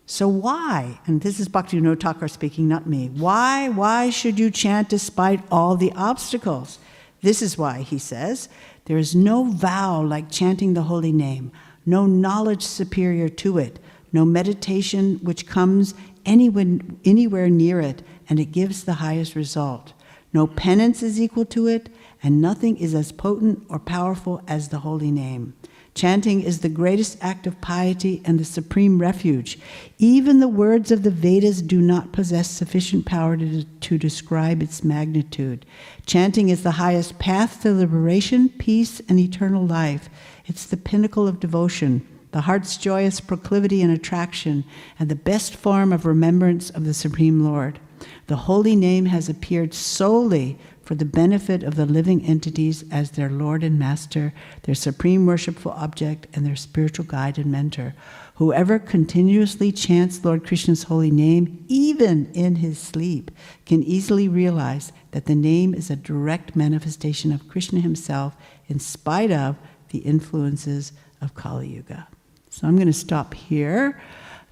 [0.05, 0.99] So why?
[1.05, 3.09] And this is Bhakti Thakur speaking, not me.
[3.09, 6.79] Why, why should you chant despite all the obstacles?
[7.21, 8.47] This is why, he says,
[8.85, 11.51] there is no vow like chanting the holy name,
[11.85, 13.79] no knowledge superior to it,
[14.13, 15.93] no meditation which comes
[16.25, 19.91] anywhere, anywhere near it, and it gives the highest result.
[20.31, 21.89] No penance is equal to it,
[22.23, 25.53] and nothing is as potent or powerful as the holy name.
[25.97, 29.57] Chanting is the greatest act of piety and the supreme refuge.
[29.97, 34.83] Even the words of the Vedas do not possess sufficient power to, to describe its
[34.83, 35.65] magnitude.
[36.05, 40.07] Chanting is the highest path to liberation, peace, and eternal life.
[40.45, 44.65] It's the pinnacle of devotion the heart's joyous proclivity and attraction,
[44.99, 47.79] and the best form of remembrance of the Supreme Lord.
[48.27, 53.29] The holy name has appeared solely for the benefit of the living entities as their
[53.29, 54.33] Lord and Master,
[54.63, 57.93] their supreme worshipful object, and their spiritual guide and mentor.
[58.35, 63.31] Whoever continuously chants Lord Krishna's holy name, even in his sleep,
[63.65, 69.31] can easily realize that the name is a direct manifestation of Krishna himself in spite
[69.31, 69.57] of
[69.89, 72.07] the influences of Kali Yuga.
[72.49, 73.99] So I'm going to stop here.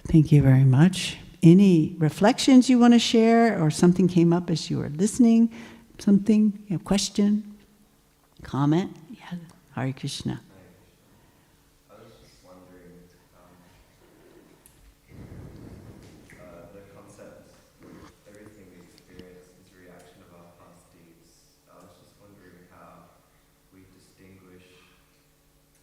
[0.10, 1.18] Thank you very much.
[1.42, 5.50] Any reflections you want to share, or something came up as you were listening?
[5.98, 7.56] Something, a question,
[8.43, 8.96] comment?
[9.12, 9.38] Yeah,
[9.74, 10.41] Hare Krishna.
[11.89, 13.00] I was just wondering,
[13.34, 13.50] um,
[16.30, 17.50] uh, the concept,
[18.30, 21.32] everything we experience is a reaction of our past deeds.
[21.74, 23.10] I was just wondering how
[23.74, 24.68] we distinguish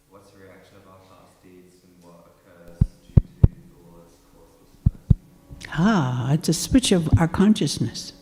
[0.09, 2.79] what's a reaction of our past deeds and what occurs
[3.11, 5.67] due to the Lord's causelessness.
[5.75, 8.13] Ah, it's a switch of our consciousness.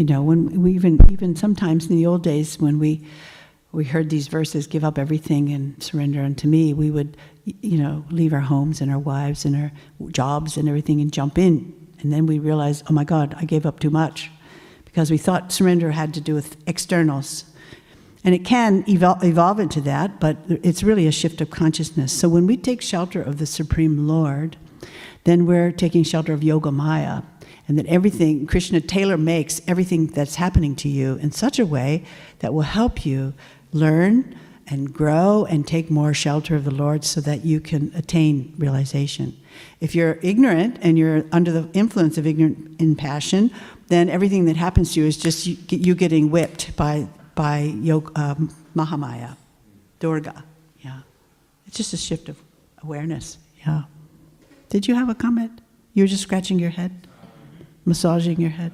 [0.00, 3.04] You know, when we even even sometimes in the old days when we
[3.70, 8.06] we heard these verses, give up everything and surrender unto me, we would, you know,
[8.10, 9.70] leave our homes and our wives and our
[10.10, 11.74] jobs and everything and jump in.
[12.00, 14.30] And then we realized, oh my God, I gave up too much.
[14.86, 17.44] Because we thought surrender had to do with externals.
[18.24, 22.10] And it can evol- evolve into that, but it's really a shift of consciousness.
[22.10, 24.56] So when we take shelter of the Supreme Lord,
[25.24, 27.20] then we're taking shelter of Yoga Maya.
[27.70, 32.02] And that everything, Krishna tailor makes everything that's happening to you in such a way
[32.40, 33.32] that will help you
[33.70, 38.56] learn and grow and take more shelter of the Lord so that you can attain
[38.58, 39.36] realization.
[39.78, 43.52] If you're ignorant and you're under the influence of ignorant in passion,
[43.86, 47.06] then everything that happens to you is just you, you getting whipped by,
[47.36, 47.66] by
[48.16, 49.36] um, Mahamaya,
[50.00, 50.42] Durga.
[50.80, 51.02] Yeah.
[51.68, 52.36] It's just a shift of
[52.82, 53.38] awareness.
[53.64, 53.82] Yeah.
[54.70, 55.60] Did you have a comment?
[55.94, 57.06] You were just scratching your head,
[57.84, 58.72] massaging your head.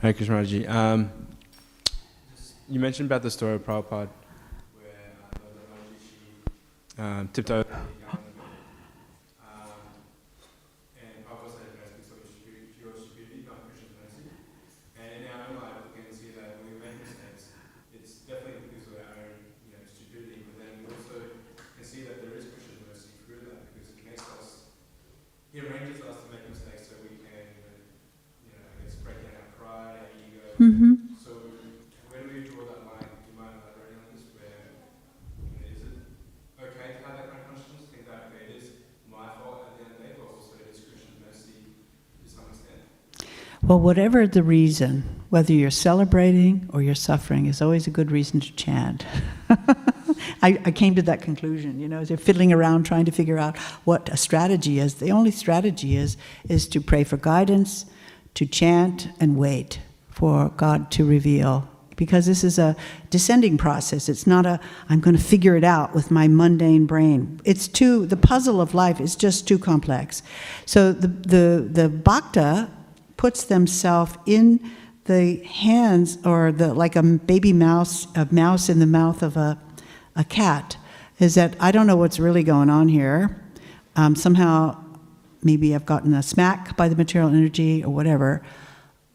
[0.00, 1.10] Hare Krishna Um,
[2.68, 4.08] you mentioned about the story of Prabhupada,
[4.78, 5.12] where
[6.98, 7.68] uh, um, tipped over.
[7.68, 7.82] Um,
[10.96, 14.24] and Prabhupada said, "Guys, speaks of stupidity, pure stupidity, not Krishna's mercy."
[14.96, 17.52] And in our own life, we can see that when we make mistakes,
[17.92, 19.36] it's definitely because of our own,
[19.68, 20.48] you know, stupidity.
[20.48, 21.16] But then we also
[21.76, 24.70] can see that there is Krishna's mercy through that because it makes us,
[25.52, 27.52] he arranges us to make mistakes so we can,
[28.46, 30.49] you know, I guess, break down our pride, our ego.
[30.60, 31.16] Mm-hmm.
[31.24, 31.30] So
[32.10, 33.08] where do we draw that line?
[33.08, 34.28] Do you mind elaborating on this?
[34.36, 34.76] Where
[35.40, 36.04] you know, is it
[36.60, 37.88] okay to have that kind of consciousness?
[37.88, 38.68] Think that okay, it is
[39.10, 42.28] my fault at the end of the day, but also it is Krishna's mercy to
[42.28, 43.32] some extent.
[43.62, 48.40] Well, whatever the reason, whether you're celebrating or you're suffering, is always a good reason
[48.40, 49.06] to chant.
[50.44, 51.80] I, I came to that conclusion.
[51.80, 53.56] You know, as you're fiddling around trying to figure out
[53.88, 56.18] what a strategy is, the only strategy is
[56.50, 57.86] is to pray for guidance,
[58.34, 59.80] to chant, and wait
[60.20, 61.66] for God to reveal.
[61.96, 62.76] Because this is a
[63.10, 64.08] descending process.
[64.08, 67.40] It's not a I'm going to figure it out with my mundane brain.
[67.44, 70.22] It's too the puzzle of life is just too complex.
[70.64, 72.70] So the the the bhakta
[73.16, 74.60] puts themselves in
[75.04, 79.58] the hands or the like a baby mouse a mouse in the mouth of a
[80.16, 80.76] a cat
[81.18, 83.42] is that I don't know what's really going on here.
[83.96, 84.82] Um, somehow,
[85.42, 88.42] maybe I've gotten a smack by the material energy or whatever.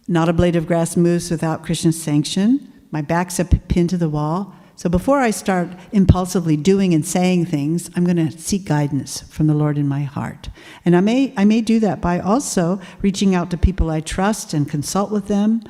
[0.07, 2.71] Not a blade of grass moves without Krishna's sanction.
[2.91, 4.55] My back's up pinned to the wall.
[4.77, 9.47] So before I start impulsively doing and saying things, I'm going to seek guidance from
[9.47, 10.49] the Lord in my heart.
[10.83, 14.53] And I may, I may do that by also reaching out to people I trust
[14.53, 15.61] and consult with them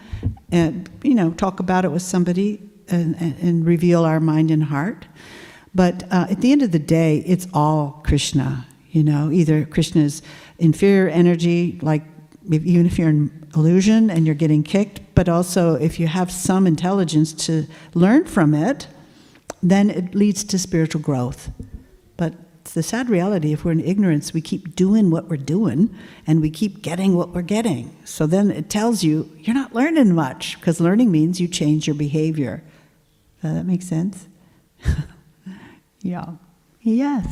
[0.52, 4.64] and, you know, talk about it with somebody and, and, and reveal our mind and
[4.64, 5.08] heart.
[5.76, 8.66] But uh, at the end of the day, it's all Krishna.
[8.90, 10.22] You know, either Krishna's
[10.58, 12.04] inferior energy, like
[12.50, 16.68] even if you're in illusion and you're getting kicked, but also if you have some
[16.68, 18.88] intelligence to learn from it,
[19.62, 21.52] then it leads to spiritual growth.
[22.18, 22.34] But
[22.74, 25.96] the sad reality if we're in ignorance, we keep doing what we're doing
[26.28, 27.96] and we keep getting what we're getting.
[28.06, 31.96] So then it tells you you're not learning much because learning means you change your
[31.96, 32.64] behavior.
[33.42, 34.28] Does that make sense?
[36.02, 36.32] yeah.
[36.82, 37.26] Yes.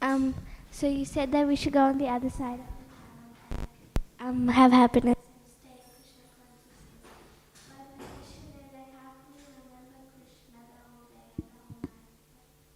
[0.00, 0.34] Um,
[0.78, 2.60] so you said that we should go on the other side.
[4.20, 5.16] Um, have happiness.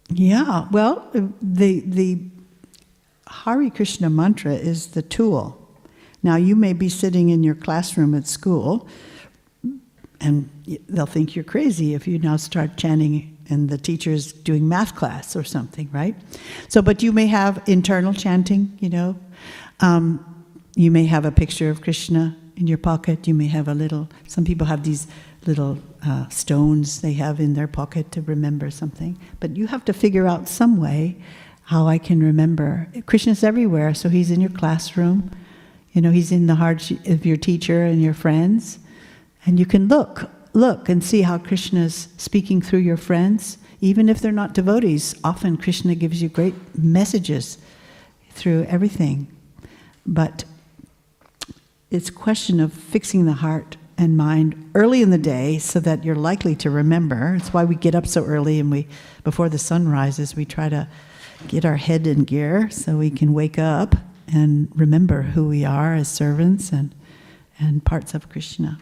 [0.09, 2.19] Yeah, well, the, the
[3.25, 5.57] Hare Krishna mantra is the tool.
[6.21, 8.85] Now, you may be sitting in your classroom at school,
[10.19, 10.49] and
[10.89, 15.35] they'll think you're crazy if you now start chanting and the teacher's doing math class
[15.35, 16.15] or something, right?
[16.69, 19.15] So, but you may have internal chanting, you know.
[19.79, 23.27] Um, you may have a picture of Krishna in your pocket.
[23.27, 25.07] You may have a little, some people have these
[25.45, 29.19] little uh, stones they have in their pocket to remember something.
[29.39, 31.17] But you have to figure out some way
[31.63, 32.87] how I can remember.
[33.05, 35.31] Krishna's everywhere, so he's in your classroom.
[35.91, 38.79] You know, he's in the heart of your teacher and your friends.
[39.45, 43.57] And you can look, look and see how Krishna's speaking through your friends.
[43.81, 47.57] Even if they're not devotees, often Krishna gives you great messages
[48.31, 49.27] through everything.
[50.05, 50.45] But
[51.91, 56.03] it's a question of fixing the heart and mind early in the day so that
[56.03, 57.35] you're likely to remember.
[57.35, 58.87] It's why we get up so early and we
[59.23, 60.87] before the sun rises, we try to
[61.47, 63.95] get our head in gear so we can wake up
[64.33, 66.95] and remember who we are as servants and
[67.59, 68.79] and parts of Krishna.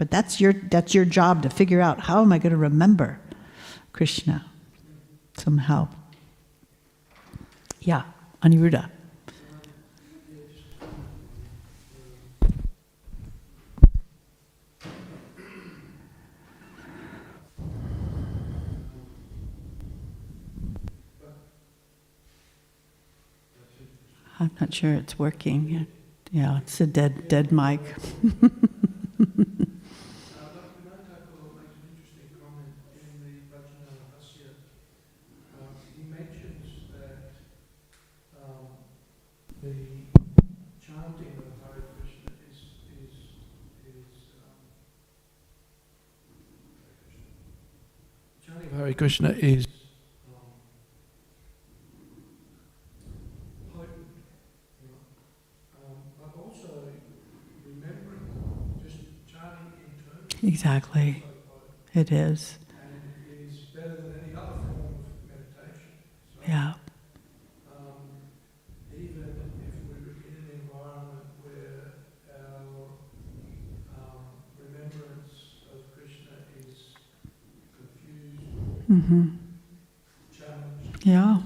[0.00, 3.20] But that's your that's your job to figure out how am I going to remember
[3.92, 4.46] Krishna
[5.36, 5.88] somehow.
[7.82, 8.04] Yeah,
[8.42, 8.88] Aniruddha.
[24.38, 25.86] I'm not sure it's working.
[26.32, 27.82] Yeah, it's a dead dead mic.
[49.00, 49.64] Krishna is
[60.42, 61.24] Exactly.
[61.94, 62.58] It is.
[66.46, 66.74] Yeah.
[78.90, 79.28] Mm-hmm.
[81.04, 81.38] Yeah.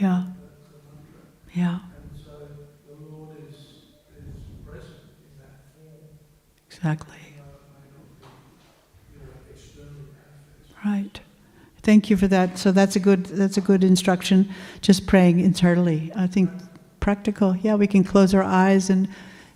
[0.00, 0.24] Yeah.
[1.54, 1.78] Yeah.
[6.70, 7.16] Exactly.
[10.84, 11.20] Right.
[11.86, 12.58] Thank you for that.
[12.58, 14.38] So that's a good that's a good instruction.
[14.80, 16.10] Just praying internally.
[16.16, 16.50] I think
[16.98, 17.54] practical.
[17.56, 19.08] Yeah, we can close our eyes and,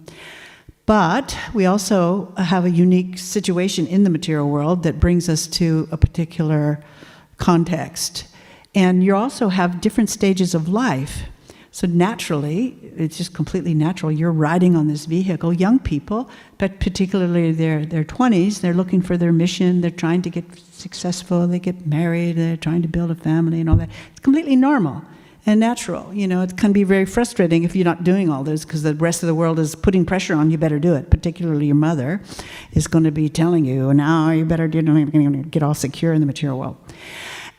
[0.88, 5.88] But we also have a unique situation in the material world that brings us to
[5.92, 6.84] a particular
[7.38, 8.28] context.
[8.74, 11.24] And you also have different stages of life.
[11.76, 14.10] So naturally, it's just completely natural.
[14.10, 15.52] You're riding on this vehicle.
[15.52, 19.82] Young people, but particularly their their 20s, they're looking for their mission.
[19.82, 21.46] They're trying to get successful.
[21.50, 22.38] They get married.
[22.38, 23.90] They're trying to build a family and all that.
[24.12, 25.04] It's completely normal
[25.46, 26.14] and natural.
[26.14, 28.96] You know, it can be very frustrating if you're not doing all this because the
[28.96, 30.58] rest of the world is putting pressure on you.
[30.58, 31.10] Better do it.
[31.10, 32.22] Particularly your mother
[32.72, 36.26] is going to be telling you, "Now you better do, get all secure in the
[36.26, 36.78] material world."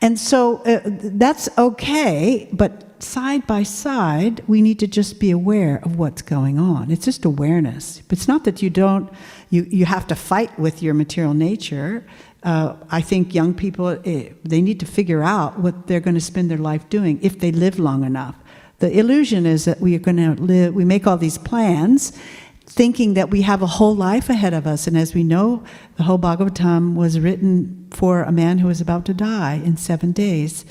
[0.00, 5.80] And so uh, that's okay, but side by side, we need to just be aware
[5.84, 6.90] of what's going on.
[6.90, 8.02] It's just awareness.
[8.10, 9.10] It's not that you don't,
[9.50, 12.06] you, you have to fight with your material nature.
[12.42, 16.20] Uh, I think young people, eh, they need to figure out what they're going to
[16.20, 18.36] spend their life doing if they live long enough.
[18.78, 22.12] The illusion is that we are going to live, we make all these plans,
[22.66, 24.86] thinking that we have a whole life ahead of us.
[24.86, 25.64] And as we know,
[25.96, 30.12] the whole Bhagavatam was written for a man who was about to die in seven
[30.12, 30.66] days.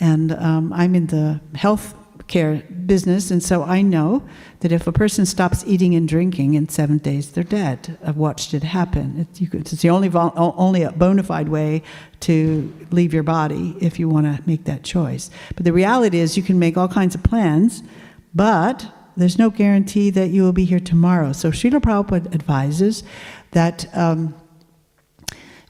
[0.00, 1.94] And um, I'm in the health
[2.26, 4.22] care business, and so I know
[4.60, 7.98] that if a person stops eating and drinking in seven days, they're dead.
[8.04, 9.26] I've watched it happen.
[9.36, 11.82] Could, it's the only, vol- only bona fide way
[12.20, 15.30] to leave your body if you want to make that choice.
[15.56, 17.82] But the reality is, you can make all kinds of plans,
[18.34, 18.86] but
[19.16, 21.32] there's no guarantee that you will be here tomorrow.
[21.32, 23.02] So Srila Prabhupada advises
[23.50, 24.34] that um,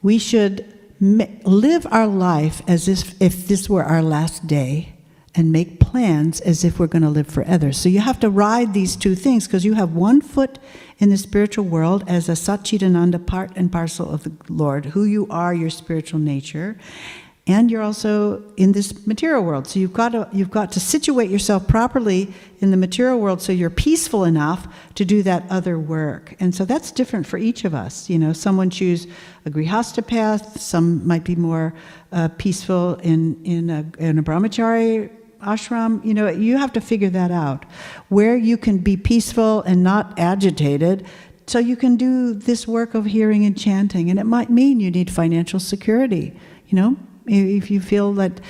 [0.03, 4.95] we should live our life as if, if this were our last day
[5.35, 7.73] and make plans as if we're going to live forever.
[7.73, 10.59] So you have to ride these two things because you have one foot
[10.99, 15.27] in the spiritual world as a Satchitananda part and parcel of the Lord, who you
[15.31, 16.79] are, your spiritual nature,
[17.51, 19.67] and you're also in this material world.
[19.67, 23.51] So you've got to you've got to situate yourself properly in the material world so
[23.51, 26.37] you're peaceful enough to do that other work.
[26.39, 28.09] And so that's different for each of us.
[28.09, 29.09] You know, someone choose
[29.47, 31.75] a grihasta path, some might be more
[32.13, 35.11] uh, peaceful in in a, in a brahmachari
[35.43, 36.05] ashram.
[36.05, 37.65] You know, you have to figure that out,
[38.11, 41.05] where you can be peaceful and not agitated.
[41.49, 44.93] So you can do this work of hearing and chanting, and it might mean you
[44.93, 46.33] need financial security.
[46.69, 46.97] You know,
[47.31, 48.41] if you feel that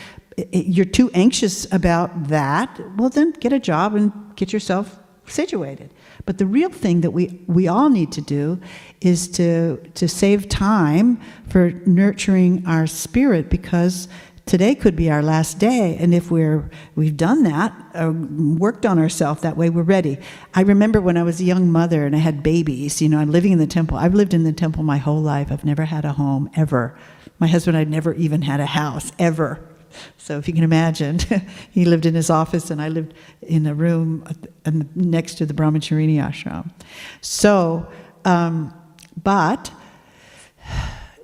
[0.52, 5.92] you're too anxious about that, well, then get a job and get yourself situated.
[6.26, 8.60] But the real thing that we, we all need to do
[9.00, 14.08] is to, to save time for nurturing our spirit because
[14.46, 15.96] today could be our last day.
[16.00, 20.18] And if we're, we've done that, uh, worked on ourselves that way, we're ready.
[20.54, 23.30] I remember when I was a young mother and I had babies, you know, I'm
[23.30, 23.96] living in the temple.
[23.96, 25.52] I've lived in the temple my whole life.
[25.52, 26.98] I've never had a home, ever.
[27.40, 29.66] My husband, I'd never even had a house, ever.
[30.18, 31.18] So if you can imagine,
[31.70, 34.24] he lived in his office and I lived in a room
[34.64, 36.70] and next to the Brahmacharini ashram.
[37.20, 37.90] So,
[38.24, 38.72] um,
[39.20, 39.72] but,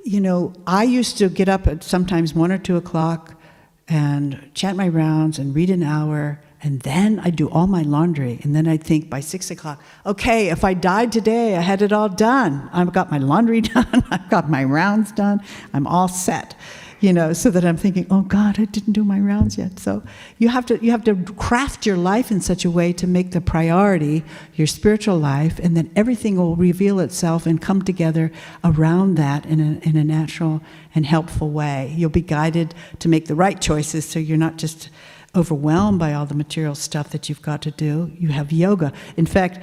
[0.05, 3.41] you know, I used to get up at sometimes one or two o'clock
[3.89, 6.41] and chant my rounds and read an hour.
[6.63, 8.41] And then I'd do all my laundry.
[8.43, 11.93] And then I'd think by six o'clock, okay, if I died today, I had it
[11.93, 12.69] all done.
[12.73, 15.41] I've got my laundry done, I've got my rounds done,
[15.73, 16.55] I'm all set
[17.01, 19.79] you know, so that I'm thinking, oh God, I didn't do my rounds yet.
[19.79, 20.03] So
[20.39, 23.33] you have to you have to craft your life in such a way to make
[23.33, 28.33] the priority your spiritual life, and then everything will reveal itself and come together
[28.65, 30.63] around that in a in a natural
[30.95, 31.93] and helpful way.
[31.95, 34.89] You'll be guided to make the right choices, so you're not just
[35.37, 38.11] overwhelmed by all the material stuff that you've got to do.
[38.19, 38.93] You have yoga.
[39.17, 39.61] In fact,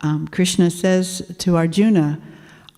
[0.00, 2.20] um, Krishna says to Arjuna,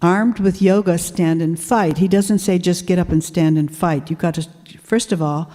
[0.02, 1.98] armed with yoga, stand and fight.
[1.98, 4.10] He doesn't say just get up and stand and fight.
[4.10, 4.48] You've got to,
[4.82, 5.50] first of all,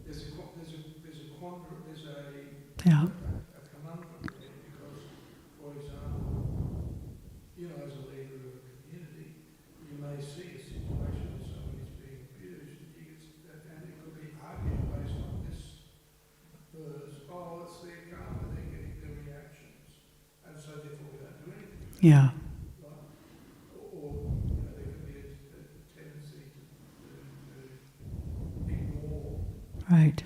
[0.05, 2.45] there's a, co- there's a, there's a quandary, there's a,
[2.85, 3.09] Yeah.
[3.09, 5.01] a conundrum there because,
[5.57, 6.45] for example,
[7.57, 9.43] you know, as a leader of a community,
[9.81, 13.01] you may see a situation where somebody is being abused, and you
[13.43, 15.89] get, and it could be argued based on this
[16.69, 19.89] verse, oh, it's their karma, they're getting the reactions,
[20.45, 21.96] and so therefore we don't do anything, Yeah.
[21.96, 21.96] right?
[21.96, 21.96] Or, or, you know, there could be a, a tendency to, to, to ignore Right.
[22.13, 22.29] Uh,
[29.89, 30.23] Right.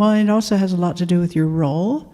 [0.00, 2.10] Well, it also has a lot to do with your role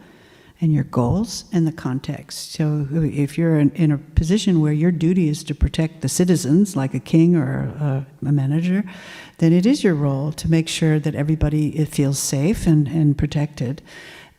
[0.60, 2.50] and your goals and the context.
[2.50, 6.74] So if you're in, in a position where your duty is to protect the citizens,
[6.74, 8.82] like a king or a, a manager,
[9.38, 13.82] then it is your role to make sure that everybody feels safe and, and protected.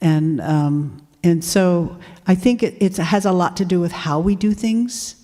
[0.01, 4.19] And, um, and so I think it, it has a lot to do with how
[4.19, 5.15] we do things.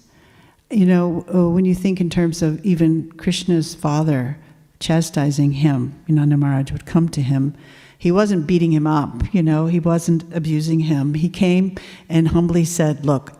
[0.71, 4.37] You know, uh, when you think in terms of even Krishna's father
[4.79, 7.53] chastising him, you know, Maharaj would come to him.
[8.03, 11.13] He wasn't beating him up, you know, he wasn't abusing him.
[11.13, 11.77] He came
[12.09, 13.31] and humbly said, Look,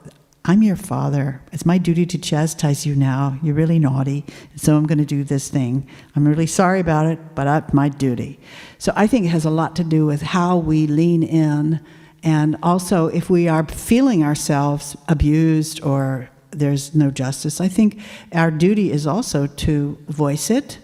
[0.46, 1.42] I'm your father.
[1.52, 3.38] It's my duty to chastise you now.
[3.44, 4.24] You're really naughty,
[4.56, 5.86] so I'm going to do this thing.
[6.16, 8.40] I'm really sorry about it, but it's my duty.
[8.78, 11.82] So I think it has a lot to do with how we lean in,
[12.24, 18.00] and also if we are feeling ourselves abused or there's no justice, I think
[18.32, 20.78] our duty is also to voice it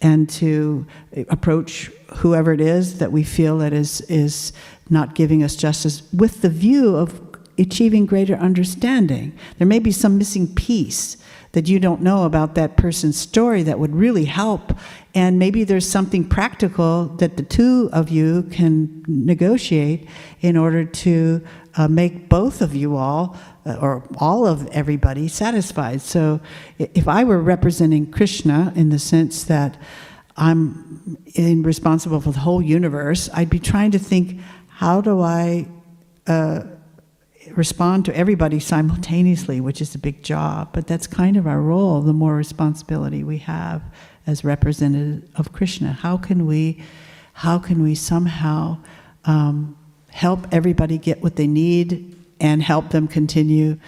[0.00, 0.86] and to
[1.28, 4.52] approach whoever it is that we feel that is, is
[4.90, 7.20] not giving us justice with the view of
[7.58, 9.36] achieving greater understanding.
[9.58, 11.16] There may be some missing piece
[11.52, 14.76] that you don't know about that person's story that would really help.
[15.14, 20.06] And maybe there's something practical that the two of you can negotiate
[20.42, 21.42] in order to
[21.76, 26.00] uh, make both of you all, or all of everybody, satisfied.
[26.00, 26.40] So
[26.78, 29.76] if I were representing Krishna in the sense that
[30.36, 35.66] I'm in responsible for the whole universe, I'd be trying to think, how do I
[36.26, 36.62] uh,
[37.52, 42.02] respond to everybody simultaneously, which is a big job, but that's kind of our role,
[42.02, 43.82] the more responsibility we have
[44.26, 45.92] as representative of Krishna.
[45.92, 46.82] How can we,
[47.32, 48.78] how can we somehow
[49.24, 49.76] um,
[50.10, 53.78] help everybody get what they need and help them continue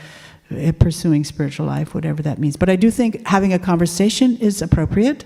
[0.51, 2.57] uh, pursuing spiritual life, whatever that means.
[2.57, 5.25] But I do think having a conversation is appropriate,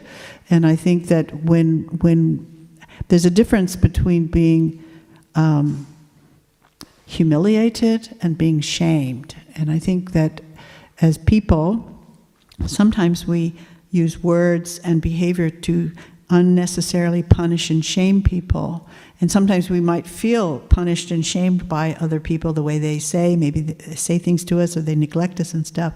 [0.51, 2.69] and I think that when when
[3.09, 4.83] there's a difference between being
[5.35, 5.87] um,
[7.07, 9.35] humiliated and being shamed.
[9.55, 10.41] And I think that
[11.01, 11.89] as people,
[12.67, 13.55] sometimes we
[13.91, 15.93] use words and behavior to
[16.31, 18.89] unnecessarily punish and shame people.
[19.23, 23.37] And sometimes we might feel punished and shamed by other people the way they say,
[23.37, 25.95] maybe they say things to us or they neglect us and stuff.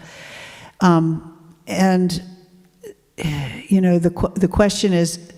[0.81, 2.23] Um, and,
[3.19, 5.33] eh, you know, the, the question is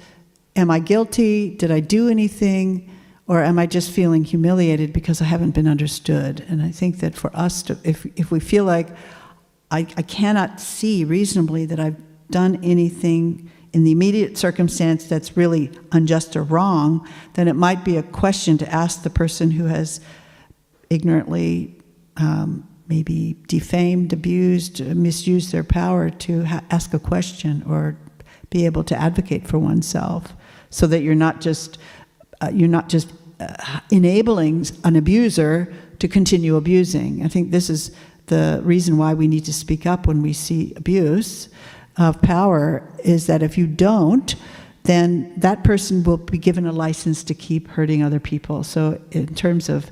[0.55, 1.57] Am I guilty?
[1.57, 2.95] Did I do anything?
[3.27, 6.45] Or am I just feeling humiliated because I haven't been understood?
[6.47, 8.89] And I think that for us, to, if, if we feel like
[9.71, 15.71] I, I cannot see reasonably that I've done anything in the immediate circumstance that's really
[15.93, 20.01] unjust or wrong, then it might be a question to ask the person who has
[20.91, 21.79] ignorantly
[22.17, 27.99] um, maybe defamed, abused, misused their power to ha- ask a question or
[28.51, 30.33] be able to advocate for oneself
[30.71, 31.79] so that you're not just
[32.41, 37.25] uh, you're not just uh, enabling an abuser to continue abusing.
[37.25, 37.91] I think this is
[38.27, 41.49] the reason why we need to speak up when we see abuse
[41.99, 44.35] of power is that if you don't,
[44.85, 48.65] then that person will be given a license to keep hurting other people.
[48.65, 49.91] So, in terms of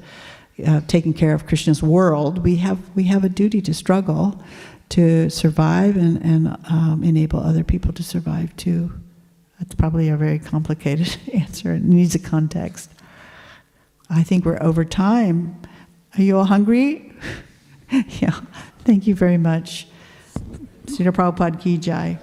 [0.66, 4.42] uh, taking care of Krishna's world, we have we have a duty to struggle
[4.88, 8.92] to survive and, and um, enable other people to survive too.
[9.59, 11.74] That's probably a very complicated answer.
[11.74, 12.90] It needs a context.
[14.09, 15.61] I think we're over time.
[16.16, 17.12] Are you all hungry?
[17.90, 18.40] yeah.
[18.84, 19.88] Thank you very much.
[20.87, 22.18] Srila Prabhupada Ki Jai.